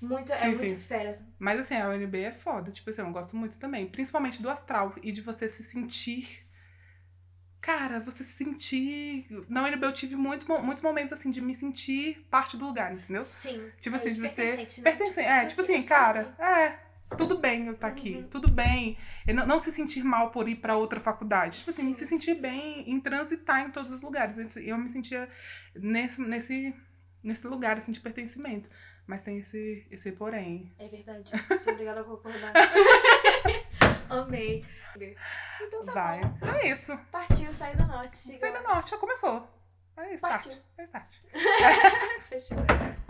Muito, 0.00 0.32
é 0.32 0.46
muito 0.46 0.58
sim. 0.58 0.76
fera. 0.78 1.10
assim. 1.10 1.24
Mas 1.38 1.60
assim, 1.60 1.74
a 1.76 1.88
UNB 1.88 2.18
é 2.20 2.30
foda. 2.32 2.70
Tipo 2.70 2.90
assim, 2.90 3.00
eu 3.02 3.10
gosto 3.10 3.36
muito 3.36 3.58
também. 3.58 3.86
Principalmente 3.86 4.40
do 4.42 4.50
astral. 4.50 4.94
E 5.02 5.10
de 5.12 5.20
você 5.20 5.48
se 5.48 5.62
sentir. 5.62 6.44
Cara, 7.60 7.98
você 8.00 8.22
se 8.22 8.32
sentir. 8.32 9.26
Na 9.48 9.62
UNB 9.64 9.86
eu 9.86 9.92
tive 9.92 10.16
muito, 10.16 10.46
muitos 10.62 10.82
momentos 10.82 11.14
assim 11.14 11.30
de 11.30 11.40
me 11.40 11.54
sentir 11.54 12.26
parte 12.30 12.56
do 12.58 12.66
lugar, 12.66 12.92
entendeu? 12.92 13.22
Sim. 13.22 13.70
Tipo 13.80 13.96
É 13.96 13.98
assim, 13.98 14.10
de 14.12 14.20
você. 14.20 14.42
pertencente, 14.56 14.82
né? 14.82 14.90
É, 15.40 15.44
Eu 15.44 15.46
tipo 15.48 15.62
assim, 15.62 15.82
cara, 15.86 16.34
é. 16.38 16.84
Tudo 17.16 17.38
bem 17.38 17.66
eu 17.66 17.74
estar 17.74 17.86
aqui, 17.86 18.16
Uhum. 18.16 18.28
tudo 18.28 18.50
bem. 18.50 18.98
E 19.26 19.32
não, 19.32 19.46
não 19.46 19.58
se 19.58 19.70
sentir 19.70 20.02
mal 20.02 20.30
por 20.30 20.48
ir 20.48 20.56
pra 20.56 20.76
outra 20.76 20.98
faculdade. 20.98 21.58
Tipo 21.60 21.70
assim, 21.70 21.92
Sim. 21.92 21.92
se 21.92 22.06
sentir 22.06 22.34
bem 22.34 22.90
em 22.90 22.98
transitar 22.98 23.60
em 23.64 23.70
todos 23.70 23.92
os 23.92 24.02
lugares. 24.02 24.36
Eu 24.56 24.76
me 24.76 24.90
sentia 24.90 25.28
nesse, 25.76 26.20
nesse, 26.20 26.74
nesse 27.22 27.46
lugar 27.46 27.78
assim, 27.78 27.92
de 27.92 28.00
pertencimento. 28.00 28.68
Mas 29.06 29.22
tem 29.22 29.38
esse, 29.38 29.86
esse 29.90 30.12
porém. 30.12 30.72
É 30.78 30.88
verdade. 30.88 31.30
Sou 31.58 31.72
obrigada 31.72 32.00
a 32.00 32.04
concordar. 32.04 32.52
Amei. 34.08 34.64
Então 35.60 35.84
tá 35.84 35.92
Vai. 35.92 36.20
bom. 36.20 36.34
Então 36.36 36.54
é 36.54 36.68
isso. 36.68 36.96
Partiu 37.10 37.52
Saída 37.52 37.84
Norte. 37.86 38.16
Siga 38.16 38.38
Saída 38.38 38.60
nós. 38.60 38.74
Norte 38.74 38.90
já 38.90 38.98
começou. 38.98 39.48
É 39.96 40.14
start. 40.14 40.44
Partiu. 40.44 40.62
É 40.78 40.82
start. 40.84 41.14
Fechou. 42.28 42.58